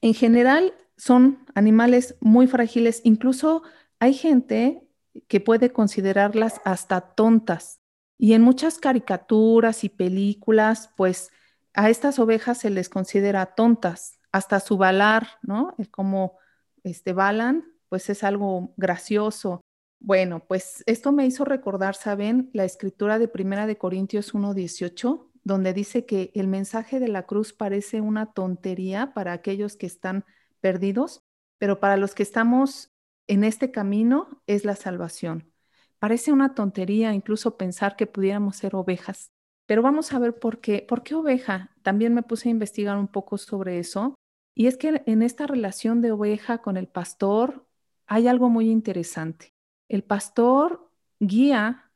en 0.00 0.14
general 0.14 0.74
son 0.96 1.44
animales 1.56 2.14
muy 2.20 2.46
frágiles, 2.46 3.00
incluso 3.02 3.64
hay 3.98 4.14
gente 4.14 4.86
que 5.26 5.40
puede 5.40 5.72
considerarlas 5.72 6.60
hasta 6.64 7.00
tontas. 7.00 7.80
Y 8.16 8.34
en 8.34 8.42
muchas 8.42 8.78
caricaturas 8.78 9.82
y 9.82 9.88
películas, 9.88 10.90
pues 10.96 11.32
a 11.74 11.90
estas 11.90 12.20
ovejas 12.20 12.58
se 12.58 12.70
les 12.70 12.88
considera 12.88 13.56
tontas, 13.56 14.20
hasta 14.30 14.60
su 14.60 14.76
balar, 14.76 15.30
¿no? 15.42 15.74
El 15.78 15.90
cómo 15.90 16.38
este, 16.84 17.12
balan, 17.12 17.64
pues 17.88 18.08
es 18.08 18.22
algo 18.22 18.72
gracioso. 18.76 19.65
Bueno, 19.98 20.44
pues 20.46 20.84
esto 20.86 21.10
me 21.12 21.26
hizo 21.26 21.44
recordar, 21.44 21.94
¿saben? 21.96 22.50
La 22.52 22.64
escritura 22.64 23.18
de 23.18 23.28
Primera 23.28 23.66
de 23.66 23.76
Corintios 23.78 24.34
1.18, 24.34 25.30
donde 25.42 25.72
dice 25.72 26.06
que 26.06 26.30
el 26.34 26.46
mensaje 26.48 27.00
de 27.00 27.08
la 27.08 27.24
cruz 27.26 27.52
parece 27.52 28.00
una 28.00 28.32
tontería 28.32 29.12
para 29.14 29.32
aquellos 29.32 29.76
que 29.76 29.86
están 29.86 30.24
perdidos, 30.60 31.22
pero 31.58 31.80
para 31.80 31.96
los 31.96 32.14
que 32.14 32.22
estamos 32.22 32.92
en 33.26 33.42
este 33.42 33.70
camino 33.72 34.42
es 34.46 34.64
la 34.64 34.76
salvación. 34.76 35.52
Parece 35.98 36.30
una 36.32 36.54
tontería 36.54 37.12
incluso 37.14 37.56
pensar 37.56 37.96
que 37.96 38.06
pudiéramos 38.06 38.56
ser 38.56 38.76
ovejas, 38.76 39.32
pero 39.66 39.82
vamos 39.82 40.12
a 40.12 40.18
ver 40.18 40.38
por 40.38 40.60
qué. 40.60 40.84
¿Por 40.86 41.02
qué 41.02 41.14
oveja? 41.14 41.74
También 41.82 42.14
me 42.14 42.22
puse 42.22 42.48
a 42.48 42.52
investigar 42.52 42.96
un 42.96 43.08
poco 43.08 43.38
sobre 43.38 43.78
eso. 43.80 44.14
Y 44.54 44.68
es 44.68 44.76
que 44.76 45.02
en 45.06 45.22
esta 45.22 45.46
relación 45.46 46.00
de 46.00 46.12
oveja 46.12 46.58
con 46.58 46.76
el 46.76 46.86
pastor 46.86 47.66
hay 48.06 48.28
algo 48.28 48.48
muy 48.50 48.70
interesante. 48.70 49.55
El 49.88 50.02
pastor 50.04 50.90
guía, 51.20 51.90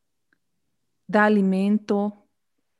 da 1.07 1.25
alimento, 1.25 2.27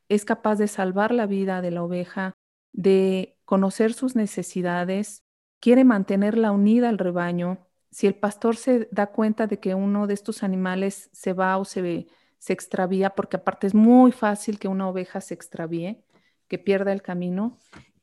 es 0.09 0.25
capaz 0.25 0.57
de 0.57 0.69
salvar 0.69 1.13
la 1.13 1.27
vida 1.27 1.61
de 1.63 1.71
la 1.71 1.83
oveja, 1.83 2.35
de 2.73 3.39
conocer 3.45 3.93
sus 3.93 4.15
necesidades, 4.15 5.25
quiere 5.61 5.85
mantenerla 5.85 6.53
unida 6.53 6.89
al 6.89 6.99
rebaño, 6.99 7.67
si 7.91 8.07
el 8.07 8.15
pastor 8.15 8.57
se 8.57 8.89
da 8.93 9.09
cuenta 9.09 9.47
de 9.47 9.59
que 9.59 9.75
uno 9.75 10.07
de 10.07 10.15
estos 10.15 10.43
animales 10.43 11.11
se 11.13 11.33
va 11.33 11.59
o 11.59 11.65
se, 11.65 12.07
se 12.39 12.53
extravía, 12.53 13.11
porque 13.11 13.37
aparte 13.37 13.67
es 13.67 13.75
muy 13.75 14.13
fácil 14.13 14.59
que 14.59 14.69
una 14.69 14.89
oveja 14.89 15.21
se 15.21 15.35
extravíe, 15.35 16.03
que 16.49 16.59
pierda 16.59 16.93
el 16.93 17.03
camino, 17.03 17.59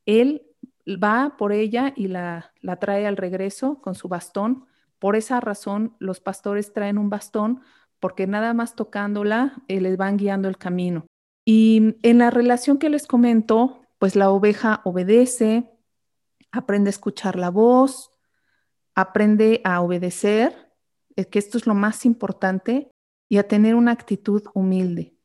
él 0.05 0.47
va 0.87 1.35
por 1.37 1.51
ella 1.51 1.93
y 1.95 2.07
la, 2.07 2.53
la 2.61 2.77
trae 2.77 3.07
al 3.07 3.17
regreso 3.17 3.81
con 3.81 3.95
su 3.95 4.07
bastón. 4.07 4.65
Por 4.99 5.15
esa 5.15 5.39
razón, 5.39 5.95
los 5.99 6.19
pastores 6.19 6.73
traen 6.73 6.97
un 6.97 7.09
bastón 7.09 7.61
porque 7.99 8.27
nada 8.27 8.53
más 8.53 8.75
tocándola 8.75 9.63
eh, 9.67 9.81
les 9.81 9.97
van 9.97 10.17
guiando 10.17 10.47
el 10.47 10.57
camino. 10.57 11.05
Y 11.45 11.95
en 12.03 12.17
la 12.17 12.29
relación 12.29 12.77
que 12.77 12.89
les 12.89 13.07
comento, 13.07 13.81
pues 13.99 14.15
la 14.15 14.29
oveja 14.29 14.81
obedece, 14.83 15.69
aprende 16.51 16.89
a 16.89 16.91
escuchar 16.91 17.37
la 17.37 17.49
voz, 17.49 18.11
aprende 18.95 19.61
a 19.63 19.81
obedecer, 19.81 20.73
que 21.15 21.39
esto 21.39 21.57
es 21.57 21.65
lo 21.65 21.73
más 21.73 22.05
importante, 22.05 22.91
y 23.29 23.37
a 23.37 23.47
tener 23.47 23.75
una 23.75 23.91
actitud 23.91 24.43
humilde. 24.53 25.15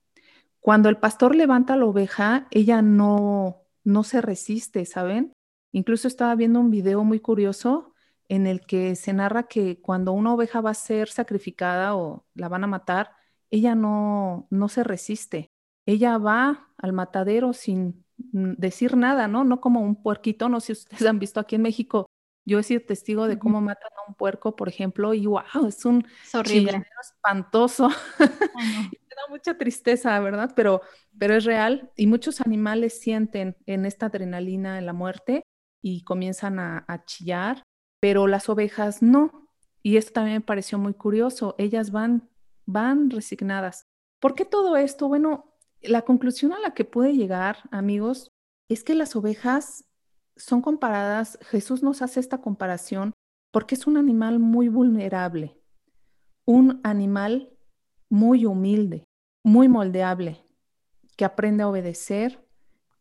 Cuando 0.60 0.88
el 0.88 0.96
pastor 0.96 1.34
levanta 1.34 1.76
la 1.76 1.86
oveja, 1.86 2.46
ella 2.50 2.82
no, 2.82 3.62
no 3.84 4.04
se 4.04 4.20
resiste, 4.20 4.84
¿saben? 4.86 5.32
Incluso 5.72 6.08
estaba 6.08 6.34
viendo 6.34 6.60
un 6.60 6.70
video 6.70 7.04
muy 7.04 7.20
curioso 7.20 7.91
en 8.32 8.46
el 8.46 8.62
que 8.62 8.96
se 8.96 9.12
narra 9.12 9.42
que 9.42 9.78
cuando 9.82 10.12
una 10.12 10.32
oveja 10.32 10.62
va 10.62 10.70
a 10.70 10.74
ser 10.74 11.10
sacrificada 11.10 11.94
o 11.96 12.24
la 12.32 12.48
van 12.48 12.64
a 12.64 12.66
matar, 12.66 13.10
ella 13.50 13.74
no, 13.74 14.46
no 14.48 14.70
se 14.70 14.84
resiste. 14.84 15.50
Ella 15.84 16.16
va 16.16 16.72
al 16.78 16.94
matadero 16.94 17.52
sin 17.52 18.06
decir 18.16 18.96
nada, 18.96 19.28
¿no? 19.28 19.44
No 19.44 19.60
como 19.60 19.82
un 19.82 20.02
puerquito, 20.02 20.48
no 20.48 20.60
sé 20.60 20.74
si 20.74 20.80
ustedes 20.80 21.06
han 21.10 21.18
visto 21.18 21.40
aquí 21.40 21.56
en 21.56 21.62
México. 21.62 22.06
Yo 22.46 22.58
he 22.58 22.62
sido 22.62 22.80
testigo 22.80 23.28
de 23.28 23.38
cómo 23.38 23.60
matan 23.60 23.90
a 23.98 24.08
un 24.08 24.14
puerco, 24.14 24.56
por 24.56 24.70
ejemplo, 24.70 25.12
y 25.12 25.26
wow, 25.26 25.66
es 25.68 25.84
un 25.84 26.02
horrible. 26.32 26.86
espantoso. 27.02 27.90
me 28.18 29.14
da 29.14 29.28
mucha 29.28 29.58
tristeza, 29.58 30.18
¿verdad? 30.20 30.54
Pero, 30.56 30.80
pero 31.18 31.34
es 31.34 31.44
real 31.44 31.92
y 31.96 32.06
muchos 32.06 32.40
animales 32.40 32.98
sienten 32.98 33.58
en 33.66 33.84
esta 33.84 34.06
adrenalina 34.06 34.78
en 34.78 34.86
la 34.86 34.94
muerte 34.94 35.42
y 35.82 36.02
comienzan 36.02 36.58
a, 36.58 36.86
a 36.88 37.04
chillar, 37.04 37.62
pero 38.02 38.26
las 38.26 38.48
ovejas 38.48 39.00
no. 39.00 39.48
Y 39.80 39.96
esto 39.96 40.14
también 40.14 40.38
me 40.38 40.40
pareció 40.40 40.76
muy 40.76 40.92
curioso. 40.92 41.54
Ellas 41.56 41.92
van, 41.92 42.28
van 42.66 43.10
resignadas. 43.10 43.86
¿Por 44.18 44.34
qué 44.34 44.44
todo 44.44 44.76
esto? 44.76 45.06
Bueno, 45.06 45.54
la 45.82 46.02
conclusión 46.02 46.52
a 46.52 46.58
la 46.58 46.74
que 46.74 46.84
puede 46.84 47.14
llegar, 47.14 47.58
amigos, 47.70 48.32
es 48.68 48.82
que 48.82 48.96
las 48.96 49.14
ovejas 49.14 49.84
son 50.36 50.62
comparadas, 50.62 51.38
Jesús 51.42 51.84
nos 51.84 52.02
hace 52.02 52.18
esta 52.18 52.40
comparación 52.40 53.12
porque 53.52 53.76
es 53.76 53.86
un 53.86 53.96
animal 53.96 54.40
muy 54.40 54.68
vulnerable, 54.68 55.56
un 56.44 56.80
animal 56.82 57.56
muy 58.08 58.46
humilde, 58.46 59.04
muy 59.44 59.68
moldeable, 59.68 60.44
que 61.16 61.24
aprende 61.24 61.62
a 61.62 61.68
obedecer 61.68 62.44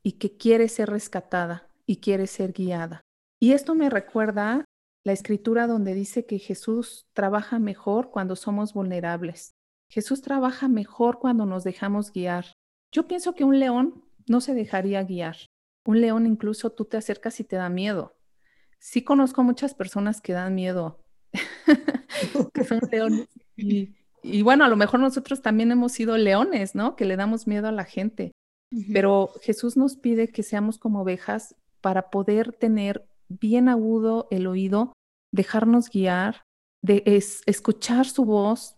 y 0.03 0.13
que 0.13 0.37
quiere 0.37 0.67
ser 0.67 0.91
rescatada 0.91 1.69
y 1.87 2.01
quiere 2.01 2.27
ser 2.27 2.53
guiada. 2.53 3.01
Y 3.39 3.53
esto 3.53 3.73
me 3.73 3.89
recuerda 3.89 4.65
la 5.03 5.13
escritura 5.13 5.67
donde 5.67 5.93
dice 5.93 6.25
que 6.25 6.39
Jesús 6.39 7.07
trabaja 7.13 7.59
mejor 7.59 8.11
cuando 8.11 8.35
somos 8.35 8.73
vulnerables. 8.73 9.55
Jesús 9.89 10.21
trabaja 10.21 10.67
mejor 10.67 11.19
cuando 11.19 11.45
nos 11.45 11.63
dejamos 11.63 12.11
guiar. 12.11 12.45
Yo 12.91 13.07
pienso 13.07 13.33
que 13.33 13.43
un 13.43 13.59
león 13.59 14.03
no 14.27 14.41
se 14.41 14.53
dejaría 14.53 15.03
guiar. 15.03 15.37
Un 15.85 16.01
león 16.01 16.27
incluso 16.27 16.71
tú 16.71 16.85
te 16.85 16.97
acercas 16.97 17.39
y 17.39 17.43
te 17.43 17.55
da 17.55 17.69
miedo. 17.69 18.15
Sí 18.79 19.03
conozco 19.03 19.43
muchas 19.43 19.73
personas 19.73 20.21
que 20.21 20.33
dan 20.33 20.55
miedo, 20.55 21.03
que 22.53 22.63
son 22.63 22.79
leones 22.91 23.27
y, 23.57 23.95
y 24.23 24.41
bueno, 24.43 24.65
a 24.65 24.69
lo 24.69 24.75
mejor 24.75 24.99
nosotros 24.99 25.41
también 25.41 25.71
hemos 25.71 25.91
sido 25.91 26.17
leones, 26.17 26.75
¿no? 26.75 26.95
Que 26.95 27.05
le 27.05 27.15
damos 27.15 27.47
miedo 27.47 27.67
a 27.67 27.71
la 27.71 27.85
gente. 27.85 28.31
Pero 28.93 29.31
Jesús 29.41 29.75
nos 29.75 29.97
pide 29.97 30.29
que 30.29 30.43
seamos 30.43 30.77
como 30.77 31.01
ovejas 31.01 31.55
para 31.81 32.09
poder 32.09 32.53
tener 32.53 33.05
bien 33.39 33.69
agudo 33.69 34.27
el 34.31 34.47
oído, 34.47 34.93
dejarnos 35.31 35.89
guiar, 35.89 36.43
de 36.81 37.03
escuchar 37.45 38.07
su 38.07 38.25
voz 38.25 38.75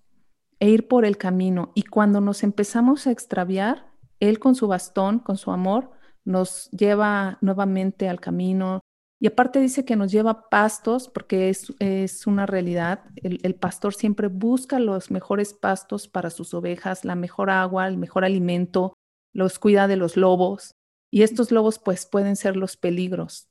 e 0.60 0.70
ir 0.70 0.88
por 0.88 1.06
el 1.06 1.18
camino. 1.18 1.72
Y 1.76 1.84
cuando 1.84 2.22
nos 2.22 2.44
empezamos 2.44 3.08
a 3.08 3.12
extraviar, 3.12 3.92
Él 4.20 4.40
con 4.40 4.56
su 4.56 4.68
bastón, 4.68 5.20
con 5.20 5.38
su 5.38 5.52
amor, 5.52 5.92
nos 6.26 6.70
lleva 6.72 7.38
nuevamente 7.42 8.08
al 8.08 8.20
camino, 8.20 8.82
y 9.24 9.28
aparte 9.28 9.62
dice 9.62 9.86
que 9.86 9.96
nos 9.96 10.12
lleva 10.12 10.50
pastos, 10.50 11.08
porque 11.08 11.48
es, 11.48 12.28
una 12.28 12.46
realidad. 12.46 13.06
El, 13.16 13.56
pastor 13.56 13.94
siempre 13.94 14.28
busca 14.28 14.80
los 14.80 15.12
mejores 15.12 15.54
pastos 15.54 16.10
para 16.10 16.30
sus 16.30 16.54
ovejas, 16.54 17.06
la 17.06 17.16
mejor 17.16 17.50
agua, 17.50 17.88
el 17.88 17.96
mejor 17.96 18.26
alimento, 18.26 18.98
los 19.32 19.60
cuida 19.60 19.88
de 19.88 19.96
los 19.96 20.18
lobos. 20.18 20.74
Y 21.10 21.22
estos 21.22 21.54
lobos 21.54 21.80
pues 21.80 22.06
pueden 22.06 22.36
ser 22.36 22.58
los 22.58 22.76
peligros. 22.76 23.48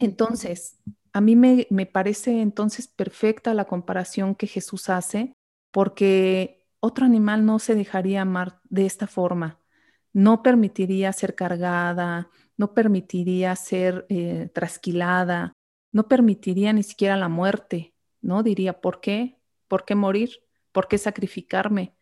Entonces, 0.00 0.78
a 1.12 1.20
mí 1.20 1.36
me, 1.36 1.66
me 1.70 1.86
parece 1.86 2.40
entonces 2.40 2.88
perfecta 2.88 3.54
la 3.54 3.66
comparación 3.66 4.34
que 4.34 4.46
Jesús 4.46 4.88
hace, 4.88 5.34
porque 5.70 6.66
otro 6.80 7.04
animal 7.04 7.44
no 7.44 7.58
se 7.58 7.74
dejaría 7.74 8.22
amar 8.22 8.60
de 8.64 8.86
esta 8.86 9.06
forma, 9.06 9.60
no 10.12 10.42
permitiría 10.42 11.12
ser 11.12 11.34
cargada, 11.34 12.30
no 12.56 12.74
permitiría 12.74 13.54
ser 13.56 14.06
eh, 14.08 14.50
trasquilada, 14.54 15.52
no 15.92 16.08
permitiría 16.08 16.72
ni 16.72 16.82
siquiera 16.82 17.16
la 17.16 17.28
muerte, 17.28 17.94
¿no? 18.20 18.42
Diría, 18.42 18.80
¿por 18.80 19.00
qué? 19.00 19.38
¿Por 19.68 19.84
qué 19.84 19.94
morir? 19.94 20.30
¿Por 20.72 20.88
qué 20.88 20.98
sacrificarme? 20.98 21.94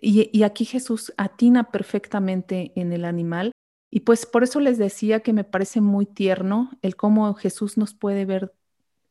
Y, 0.00 0.30
y 0.32 0.42
aquí 0.44 0.64
Jesús 0.64 1.12
atina 1.16 1.70
perfectamente 1.70 2.72
en 2.76 2.92
el 2.92 3.04
animal. 3.04 3.52
Y 3.90 4.00
pues 4.00 4.26
por 4.26 4.42
eso 4.42 4.60
les 4.60 4.78
decía 4.78 5.20
que 5.20 5.32
me 5.32 5.44
parece 5.44 5.80
muy 5.80 6.06
tierno 6.06 6.70
el 6.82 6.96
cómo 6.96 7.32
Jesús 7.34 7.78
nos 7.78 7.94
puede 7.94 8.24
ver 8.24 8.54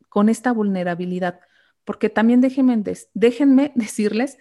con 0.09 0.29
esta 0.29 0.51
vulnerabilidad, 0.51 1.39
porque 1.83 2.09
también 2.09 2.41
déjenme, 2.41 2.81
déjenme 3.13 3.71
decirles 3.75 4.37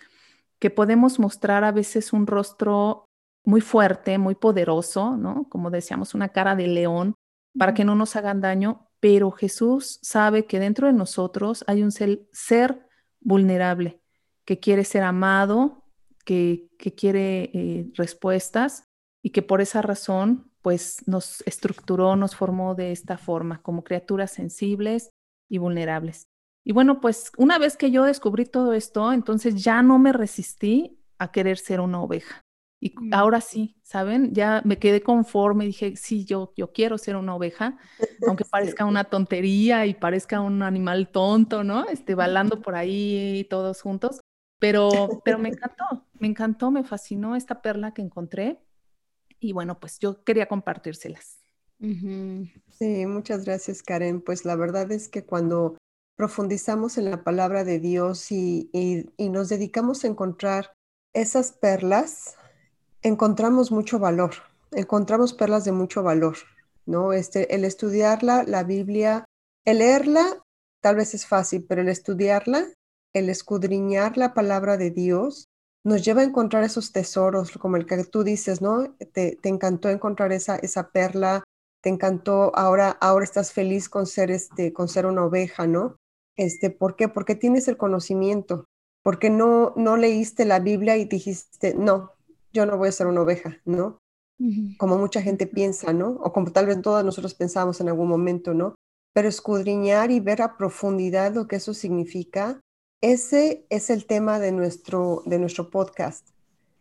que 0.58 0.70
podemos 0.70 1.18
mostrar 1.18 1.64
a 1.64 1.72
veces 1.72 2.12
un 2.12 2.26
rostro 2.26 3.06
muy 3.44 3.60
fuerte, 3.60 4.18
muy 4.18 4.34
poderoso, 4.34 5.16
¿no? 5.16 5.48
Como 5.48 5.70
decíamos, 5.70 6.14
una 6.14 6.30
cara 6.30 6.56
de 6.56 6.66
león 6.66 7.14
para 7.56 7.74
que 7.74 7.84
no 7.84 7.94
nos 7.94 8.16
hagan 8.16 8.40
daño, 8.40 8.88
pero 9.00 9.30
Jesús 9.30 9.98
sabe 10.02 10.46
que 10.46 10.58
dentro 10.58 10.86
de 10.86 10.92
nosotros 10.92 11.64
hay 11.66 11.82
un 11.82 11.92
ser, 11.92 12.86
vulnerable, 13.20 14.00
que 14.44 14.60
quiere 14.60 14.84
ser 14.84 15.02
amado, 15.02 15.84
que, 16.24 16.68
quiere 16.96 17.50
eh, 17.54 17.90
respuestas 17.94 18.85
y 19.26 19.30
que 19.30 19.42
por 19.42 19.60
esa 19.60 19.82
razón, 19.82 20.52
pues 20.62 21.02
nos 21.08 21.42
estructuró, 21.48 22.14
nos 22.14 22.36
formó 22.36 22.76
de 22.76 22.92
esta 22.92 23.18
forma, 23.18 23.60
como 23.60 23.82
criaturas 23.82 24.30
sensibles 24.30 25.10
y 25.48 25.58
vulnerables. 25.58 26.28
Y 26.64 26.70
bueno, 26.70 27.00
pues 27.00 27.32
una 27.36 27.58
vez 27.58 27.76
que 27.76 27.90
yo 27.90 28.04
descubrí 28.04 28.46
todo 28.46 28.72
esto, 28.72 29.12
entonces 29.12 29.64
ya 29.64 29.82
no 29.82 29.98
me 29.98 30.12
resistí 30.12 31.02
a 31.18 31.32
querer 31.32 31.58
ser 31.58 31.80
una 31.80 32.00
oveja. 32.00 32.42
Y 32.80 32.94
mm. 32.96 33.14
ahora 33.14 33.40
sí, 33.40 33.80
¿saben? 33.82 34.32
Ya 34.32 34.62
me 34.64 34.78
quedé 34.78 35.02
conforme, 35.02 35.66
dije, 35.66 35.96
sí, 35.96 36.24
yo, 36.24 36.52
yo 36.56 36.70
quiero 36.72 36.96
ser 36.96 37.16
una 37.16 37.34
oveja, 37.34 37.78
aunque 38.28 38.44
parezca 38.78 38.84
una 38.84 39.02
tontería 39.02 39.86
y 39.86 39.94
parezca 39.94 40.40
un 40.40 40.62
animal 40.62 41.08
tonto, 41.08 41.64
¿no? 41.64 41.84
Este, 41.88 42.14
balando 42.14 42.62
por 42.62 42.76
ahí 42.76 43.44
todos 43.50 43.82
juntos, 43.82 44.20
pero, 44.60 45.20
pero 45.24 45.40
me 45.40 45.48
encantó, 45.48 46.06
me 46.12 46.28
encantó, 46.28 46.70
me 46.70 46.84
fascinó 46.84 47.34
esta 47.34 47.60
perla 47.60 47.92
que 47.92 48.02
encontré 48.02 48.60
y 49.46 49.52
bueno, 49.52 49.78
pues 49.78 49.98
yo 49.98 50.22
quería 50.24 50.46
compartírselas. 50.46 51.40
Sí, 52.70 53.06
muchas 53.06 53.44
gracias, 53.44 53.82
Karen. 53.82 54.20
Pues 54.20 54.44
la 54.44 54.56
verdad 54.56 54.90
es 54.92 55.08
que 55.08 55.24
cuando 55.24 55.76
profundizamos 56.16 56.98
en 56.98 57.10
la 57.10 57.22
palabra 57.22 57.64
de 57.64 57.78
Dios 57.78 58.32
y, 58.32 58.70
y 58.72 59.28
nos 59.28 59.48
dedicamos 59.48 60.04
a 60.04 60.08
encontrar 60.08 60.72
esas 61.12 61.52
perlas, 61.52 62.36
encontramos 63.02 63.70
mucho 63.70 63.98
valor, 63.98 64.34
encontramos 64.72 65.32
perlas 65.32 65.64
de 65.64 65.72
mucho 65.72 66.02
valor, 66.02 66.36
¿no? 66.86 67.12
Este, 67.12 67.54
el 67.54 67.64
estudiarla, 67.64 68.42
la 68.44 68.64
Biblia, 68.64 69.24
el 69.64 69.78
leerla, 69.78 70.42
tal 70.82 70.96
vez 70.96 71.14
es 71.14 71.26
fácil, 71.26 71.64
pero 71.68 71.82
el 71.82 71.88
estudiarla, 71.88 72.66
el 73.14 73.28
escudriñar 73.28 74.16
la 74.16 74.34
palabra 74.34 74.76
de 74.76 74.90
Dios, 74.90 75.48
nos 75.86 76.04
lleva 76.04 76.22
a 76.22 76.24
encontrar 76.24 76.64
esos 76.64 76.90
tesoros, 76.90 77.52
como 77.58 77.76
el 77.76 77.86
que 77.86 78.02
tú 78.02 78.24
dices, 78.24 78.60
¿no? 78.60 78.96
Te, 79.12 79.38
encantó 79.44 79.88
encontrar 79.88 80.32
esa, 80.32 80.56
esa 80.56 80.90
perla, 80.90 81.44
te 81.80 81.90
encantó, 81.90 82.50
ahora, 82.56 82.90
ahora 83.00 83.24
estás 83.24 83.52
feliz 83.52 83.88
con 83.88 84.06
ser, 84.06 84.32
este, 84.32 84.72
con 84.72 84.88
ser 84.88 85.06
una 85.06 85.24
oveja, 85.24 85.68
¿no? 85.68 85.94
Este, 86.34 86.70
¿Por 86.70 86.96
qué? 86.96 87.06
Porque 87.06 87.36
tienes 87.36 87.68
el 87.68 87.76
conocimiento, 87.76 88.64
porque 89.04 89.30
no, 89.30 89.74
no 89.76 89.96
leíste 89.96 90.44
la 90.44 90.58
Biblia 90.58 90.96
y 90.96 91.04
dijiste, 91.04 91.74
no, 91.76 92.10
yo 92.52 92.66
no 92.66 92.78
voy 92.78 92.88
a 92.88 92.92
ser 92.92 93.06
una 93.06 93.22
oveja, 93.22 93.60
¿no? 93.64 93.98
Como 94.78 94.98
mucha 94.98 95.22
gente 95.22 95.46
piensa, 95.46 95.92
¿no? 95.92 96.08
O 96.20 96.32
como 96.32 96.50
tal 96.50 96.66
vez 96.66 96.82
todos 96.82 97.04
nosotros 97.04 97.34
pensamos 97.34 97.80
en 97.80 97.90
algún 97.90 98.08
momento, 98.08 98.54
¿no? 98.54 98.74
Pero 99.14 99.28
escudriñar 99.28 100.10
y 100.10 100.18
ver 100.18 100.42
a 100.42 100.56
profundidad 100.56 101.32
lo 101.32 101.46
que 101.46 101.56
eso 101.56 101.74
significa, 101.74 102.60
ese 103.00 103.66
es 103.70 103.90
el 103.90 104.06
tema 104.06 104.38
de 104.38 104.52
nuestro, 104.52 105.22
de 105.26 105.38
nuestro 105.38 105.70
podcast. 105.70 106.28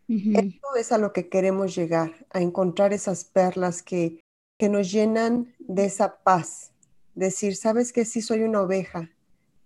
Eso 0.08 0.76
es 0.78 0.92
a 0.92 1.00
lo 1.00 1.14
que 1.14 1.30
queremos 1.30 1.76
llegar, 1.76 2.28
a 2.30 2.40
encontrar 2.40 2.94
esas 2.94 3.26
perlas 3.26 3.82
que, 3.82 4.20
que 4.60 4.70
nos 4.70 4.92
llenan 4.92 5.56
de 5.60 5.86
esa 5.86 6.18
paz. 6.20 6.72
Decir, 7.16 7.56
sabes 7.56 7.92
que 7.92 8.06
sí 8.06 8.22
soy 8.22 8.44
una 8.44 8.62
oveja 8.62 9.10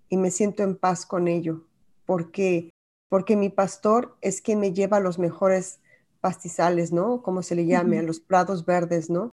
y 0.08 0.16
me 0.16 0.32
siento 0.32 0.64
en 0.64 0.78
paz 0.78 1.06
con 1.06 1.28
ello, 1.28 1.66
porque 2.06 2.70
porque 3.10 3.36
mi 3.36 3.50
pastor 3.50 4.16
es 4.22 4.40
quien 4.40 4.60
me 4.60 4.72
lleva 4.72 4.98
a 4.98 5.02
los 5.02 5.20
mejores 5.20 5.80
pastizales, 6.22 6.94
¿no? 6.94 7.24
Como 7.24 7.42
se 7.42 7.56
le 7.56 7.66
llame, 7.66 7.98
a 7.98 8.04
los 8.04 8.20
prados 8.20 8.66
verdes, 8.66 9.10
¿no? 9.10 9.32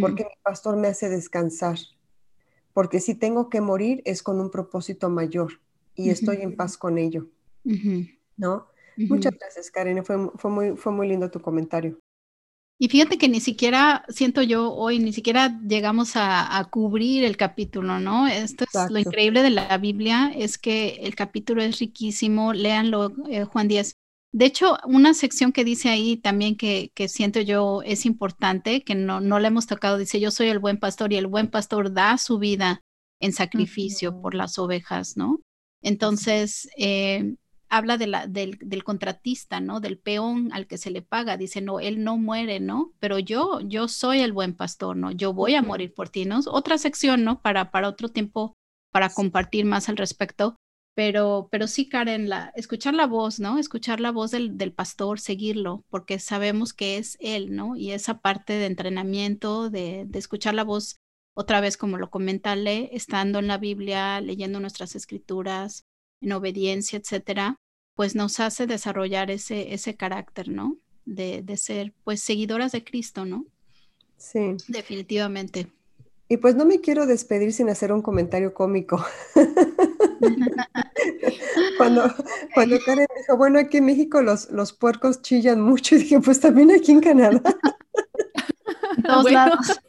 Porque 0.00 0.24
mi 0.24 0.34
pastor 0.42 0.76
me 0.76 0.88
hace 0.88 1.08
descansar. 1.08 1.78
Porque 2.72 3.00
si 3.00 3.14
tengo 3.14 3.48
que 3.48 3.60
morir 3.60 4.02
es 4.04 4.22
con 4.22 4.40
un 4.40 4.50
propósito 4.50 5.08
mayor 5.08 5.52
y 5.98 6.10
estoy 6.10 6.38
en 6.42 6.54
paz 6.54 6.78
con 6.78 6.96
ello, 6.96 7.26
¿no? 8.36 8.68
Muchas 8.96 9.34
gracias, 9.38 9.70
Karen. 9.70 10.04
Fue, 10.04 10.16
fue, 10.36 10.50
muy, 10.50 10.76
fue 10.76 10.92
muy 10.92 11.08
lindo 11.08 11.30
tu 11.30 11.40
comentario. 11.40 11.98
Y 12.80 12.88
fíjate 12.88 13.18
que 13.18 13.28
ni 13.28 13.40
siquiera, 13.40 14.04
siento 14.08 14.40
yo 14.42 14.72
hoy, 14.72 15.00
ni 15.00 15.12
siquiera 15.12 15.60
llegamos 15.66 16.12
a, 16.14 16.64
cubrir 16.70 17.24
el 17.24 17.36
capítulo, 17.36 17.98
¿no? 17.98 18.28
Esto 18.28 18.64
es 18.64 18.90
lo 18.90 19.00
increíble 19.00 19.42
de 19.42 19.50
la 19.50 19.76
Biblia, 19.78 20.32
es 20.34 20.56
que 20.58 21.00
el 21.02 21.16
capítulo 21.16 21.62
es 21.62 21.80
riquísimo, 21.80 22.52
léanlo, 22.52 23.12
eh, 23.28 23.42
Juan 23.42 23.66
Díaz. 23.66 23.94
De 24.32 24.44
hecho, 24.44 24.78
una 24.84 25.14
sección 25.14 25.50
que 25.50 25.64
dice 25.64 25.88
ahí 25.88 26.16
también 26.16 26.56
que, 26.56 26.92
que 26.94 27.08
siento 27.08 27.40
yo 27.40 27.82
es 27.82 28.06
importante, 28.06 28.84
que 28.84 28.94
no, 28.94 29.20
no 29.20 29.40
la 29.40 29.48
hemos 29.48 29.66
tocado, 29.66 29.98
dice, 29.98 30.20
yo 30.20 30.30
soy 30.30 30.46
el 30.46 30.60
buen 30.60 30.78
pastor 30.78 31.12
y 31.12 31.16
el 31.16 31.26
buen 31.26 31.48
pastor 31.48 31.92
da 31.92 32.16
su 32.18 32.38
vida 32.38 32.82
en 33.20 33.32
sacrificio 33.32 34.20
por 34.20 34.34
las 34.34 34.56
ovejas, 34.60 35.16
¿no? 35.16 35.40
Entonces, 35.82 36.68
eh, 36.76 37.36
habla 37.68 37.96
de 37.98 38.06
la, 38.06 38.26
del, 38.26 38.58
del, 38.60 38.84
contratista, 38.84 39.60
¿no? 39.60 39.80
Del 39.80 39.98
peón 39.98 40.50
al 40.52 40.66
que 40.66 40.78
se 40.78 40.90
le 40.90 41.02
paga. 41.02 41.36
Dice, 41.36 41.60
no, 41.60 41.80
él 41.80 42.02
no 42.02 42.16
muere, 42.16 42.60
¿no? 42.60 42.92
Pero 42.98 43.18
yo, 43.18 43.60
yo 43.60 43.88
soy 43.88 44.20
el 44.20 44.32
buen 44.32 44.54
pastor, 44.54 44.96
¿no? 44.96 45.10
Yo 45.12 45.32
voy 45.32 45.54
a 45.54 45.62
morir 45.62 45.94
por 45.94 46.08
ti, 46.08 46.24
¿no? 46.24 46.40
Otra 46.46 46.78
sección, 46.78 47.24
¿no? 47.24 47.40
Para, 47.40 47.70
para 47.70 47.88
otro 47.88 48.08
tiempo, 48.08 48.54
para 48.92 49.10
compartir 49.10 49.64
más 49.64 49.88
al 49.88 49.96
respecto. 49.96 50.56
Pero, 50.94 51.48
pero 51.52 51.68
sí, 51.68 51.88
Karen, 51.88 52.28
la, 52.28 52.52
escuchar 52.56 52.94
la 52.94 53.06
voz, 53.06 53.38
¿no? 53.38 53.58
Escuchar 53.58 54.00
la 54.00 54.10
voz 54.10 54.32
del, 54.32 54.58
del 54.58 54.72
pastor, 54.72 55.20
seguirlo, 55.20 55.84
porque 55.90 56.18
sabemos 56.18 56.72
que 56.72 56.96
es 56.96 57.16
él, 57.20 57.54
¿no? 57.54 57.76
Y 57.76 57.92
esa 57.92 58.20
parte 58.20 58.54
de 58.54 58.66
entrenamiento, 58.66 59.70
de, 59.70 60.06
de 60.08 60.18
escuchar 60.18 60.54
la 60.54 60.64
voz 60.64 60.96
otra 61.38 61.60
vez, 61.60 61.76
como 61.76 61.98
lo 61.98 62.10
comenta 62.10 62.56
Le, 62.56 62.90
estando 62.96 63.38
en 63.38 63.46
la 63.46 63.58
Biblia, 63.58 64.20
leyendo 64.20 64.58
nuestras 64.58 64.96
escrituras, 64.96 65.84
en 66.20 66.32
obediencia, 66.32 66.98
etcétera, 66.98 67.54
pues 67.94 68.16
nos 68.16 68.40
hace 68.40 68.66
desarrollar 68.66 69.30
ese, 69.30 69.72
ese 69.72 69.94
carácter, 69.94 70.48
¿no? 70.48 70.78
De, 71.04 71.42
de 71.42 71.56
ser, 71.56 71.94
pues, 72.02 72.22
seguidoras 72.22 72.72
de 72.72 72.82
Cristo, 72.82 73.24
¿no? 73.24 73.46
Sí. 74.16 74.56
Definitivamente. 74.66 75.68
Y 76.28 76.38
pues 76.38 76.56
no 76.56 76.64
me 76.64 76.80
quiero 76.80 77.06
despedir 77.06 77.52
sin 77.52 77.70
hacer 77.70 77.92
un 77.92 78.02
comentario 78.02 78.52
cómico. 78.52 79.00
cuando, 81.78 82.12
cuando 82.52 82.80
Karen 82.84 83.06
dijo, 83.16 83.36
bueno, 83.36 83.60
aquí 83.60 83.76
en 83.76 83.84
México 83.84 84.22
los, 84.22 84.50
los 84.50 84.72
puercos 84.72 85.22
chillan 85.22 85.60
mucho, 85.60 85.94
y 85.94 85.98
dije, 86.02 86.18
pues 86.18 86.40
también 86.40 86.72
aquí 86.72 86.90
en 86.90 87.00
Canadá. 87.00 87.40
Todos 89.06 89.30
lados. 89.30 89.80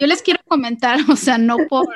Yo 0.00 0.06
les 0.06 0.22
quiero 0.22 0.40
comentar, 0.46 0.98
o 1.10 1.16
sea, 1.16 1.38
no 1.38 1.56
por, 1.68 1.86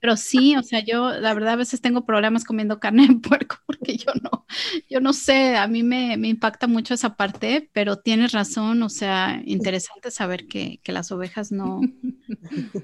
pero 0.00 0.16
sí, 0.16 0.56
o 0.56 0.62
sea, 0.62 0.80
yo 0.84 1.10
la 1.10 1.34
verdad 1.34 1.54
a 1.54 1.56
veces 1.56 1.80
tengo 1.80 2.04
problemas 2.04 2.44
comiendo 2.44 2.80
carne 2.80 3.08
de 3.08 3.14
puerco 3.16 3.56
porque 3.66 3.96
yo 3.96 4.12
no, 4.22 4.46
yo 4.90 5.00
no 5.00 5.12
sé, 5.12 5.56
a 5.56 5.66
mí 5.66 5.82
me, 5.82 6.16
me 6.16 6.28
impacta 6.28 6.66
mucho 6.66 6.94
esa 6.94 7.16
parte, 7.16 7.70
pero 7.72 7.96
tienes 7.96 8.32
razón, 8.32 8.82
o 8.82 8.88
sea, 8.88 9.40
interesante 9.44 10.10
saber 10.10 10.46
que, 10.46 10.80
que 10.82 10.92
las 10.92 11.12
ovejas 11.12 11.52
no, 11.52 11.80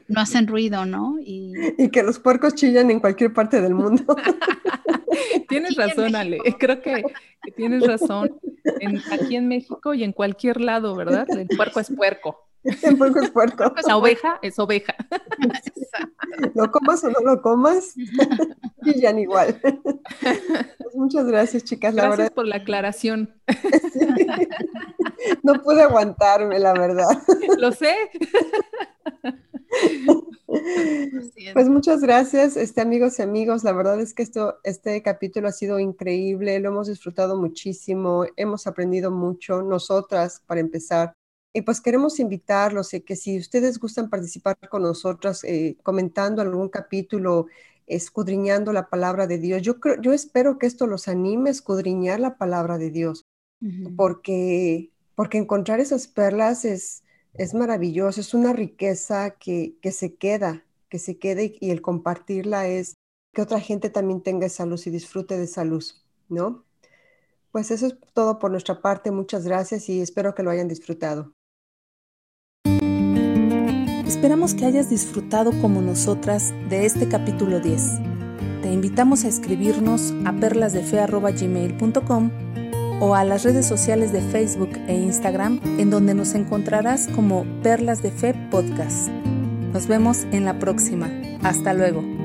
no 0.08 0.20
hacen 0.20 0.46
ruido, 0.46 0.86
¿no? 0.86 1.16
Y, 1.20 1.52
y 1.78 1.90
que 1.90 2.02
los 2.02 2.18
puercos 2.18 2.54
chillan 2.54 2.90
en 2.90 3.00
cualquier 3.00 3.32
parte 3.32 3.60
del 3.60 3.74
mundo. 3.74 4.04
tienes 5.48 5.76
razón, 5.76 6.14
Ale, 6.14 6.38
creo 6.58 6.80
que, 6.82 7.02
que 7.42 7.50
tienes 7.52 7.86
razón. 7.86 8.38
En, 8.80 9.00
aquí 9.10 9.36
en 9.36 9.48
México 9.48 9.94
y 9.94 10.04
en 10.04 10.12
cualquier 10.12 10.60
lado, 10.60 10.94
¿verdad? 10.94 11.26
El 11.30 11.48
puerco 11.48 11.80
es 11.80 11.90
puerco. 11.90 12.47
Puerco. 13.32 13.72
La 13.86 13.96
oveja 13.96 14.38
es 14.42 14.58
oveja. 14.58 14.94
Lo 16.54 16.70
comas 16.70 17.02
o 17.04 17.10
no 17.10 17.20
lo 17.20 17.40
comas, 17.40 17.94
y 18.84 19.00
ya 19.00 19.10
igual. 19.12 19.60
Pues 20.78 20.94
muchas 20.94 21.26
gracias, 21.26 21.64
chicas. 21.64 21.94
La 21.94 22.06
gracias 22.06 22.30
por 22.30 22.46
la 22.46 22.56
aclaración. 22.56 23.34
No 25.42 25.62
pude 25.62 25.82
aguantarme, 25.82 26.58
la 26.58 26.72
verdad. 26.72 27.08
Lo 27.58 27.72
sé. 27.72 27.94
Pues 31.52 31.68
muchas 31.68 32.00
gracias, 32.00 32.56
este, 32.56 32.80
amigos 32.80 33.18
y 33.18 33.22
amigos. 33.22 33.64
La 33.64 33.72
verdad 33.72 34.00
es 34.00 34.14
que 34.14 34.22
esto, 34.22 34.58
este 34.64 35.02
capítulo 35.02 35.48
ha 35.48 35.52
sido 35.52 35.78
increíble, 35.78 36.58
lo 36.58 36.70
hemos 36.70 36.88
disfrutado 36.88 37.36
muchísimo, 37.36 38.24
hemos 38.36 38.66
aprendido 38.66 39.10
mucho, 39.10 39.62
nosotras, 39.62 40.42
para 40.46 40.60
empezar. 40.60 41.12
Y 41.52 41.62
pues 41.62 41.80
queremos 41.80 42.20
invitarlos 42.20 42.92
y 42.94 43.00
que 43.00 43.16
si 43.16 43.38
ustedes 43.38 43.78
gustan 43.78 44.10
participar 44.10 44.56
con 44.68 44.82
nosotras 44.82 45.42
eh, 45.44 45.76
comentando 45.82 46.42
algún 46.42 46.68
capítulo, 46.68 47.46
escudriñando 47.86 48.72
la 48.72 48.88
palabra 48.88 49.26
de 49.26 49.38
Dios, 49.38 49.62
yo, 49.62 49.80
creo, 49.80 50.00
yo 50.00 50.12
espero 50.12 50.58
que 50.58 50.66
esto 50.66 50.86
los 50.86 51.08
anime 51.08 51.50
a 51.50 51.52
escudriñar 51.52 52.20
la 52.20 52.36
palabra 52.36 52.78
de 52.78 52.90
Dios, 52.90 53.24
porque, 53.96 54.92
porque 55.14 55.38
encontrar 55.38 55.80
esas 55.80 56.06
perlas 56.06 56.64
es, 56.64 57.02
es 57.34 57.54
maravilloso, 57.54 58.20
es 58.20 58.34
una 58.34 58.52
riqueza 58.52 59.30
que, 59.30 59.74
que 59.80 59.90
se 59.90 60.14
queda, 60.14 60.64
que 60.88 60.98
se 60.98 61.18
quede 61.18 61.56
y 61.60 61.70
el 61.70 61.82
compartirla 61.82 62.68
es 62.68 62.94
que 63.32 63.42
otra 63.42 63.60
gente 63.60 63.90
también 63.90 64.22
tenga 64.22 64.46
esa 64.46 64.66
luz 64.66 64.86
y 64.86 64.90
disfrute 64.90 65.36
de 65.36 65.44
esa 65.44 65.64
luz, 65.64 66.04
¿no? 66.28 66.64
Pues 67.50 67.70
eso 67.70 67.86
es 67.86 67.96
todo 68.12 68.38
por 68.38 68.50
nuestra 68.50 68.80
parte. 68.82 69.10
Muchas 69.10 69.44
gracias 69.44 69.88
y 69.88 70.00
espero 70.00 70.34
que 70.34 70.42
lo 70.42 70.50
hayan 70.50 70.68
disfrutado. 70.68 71.34
Esperamos 74.08 74.54
que 74.54 74.64
hayas 74.64 74.88
disfrutado 74.88 75.52
como 75.60 75.82
nosotras 75.82 76.54
de 76.70 76.86
este 76.86 77.08
capítulo 77.08 77.60
10. 77.60 78.00
Te 78.62 78.72
invitamos 78.72 79.26
a 79.26 79.28
escribirnos 79.28 80.14
a 80.24 80.32
perlasdefe.gmail.com 80.32 82.30
o 83.00 83.14
a 83.14 83.22
las 83.24 83.44
redes 83.44 83.66
sociales 83.66 84.10
de 84.10 84.22
Facebook 84.22 84.70
e 84.88 84.94
Instagram 84.94 85.60
en 85.78 85.90
donde 85.90 86.14
nos 86.14 86.34
encontrarás 86.34 87.06
como 87.08 87.44
Perlas 87.62 88.02
de 88.02 88.10
Fe 88.10 88.32
Podcast. 88.50 89.08
Nos 89.74 89.86
vemos 89.86 90.24
en 90.32 90.46
la 90.46 90.58
próxima. 90.58 91.10
Hasta 91.42 91.74
luego. 91.74 92.17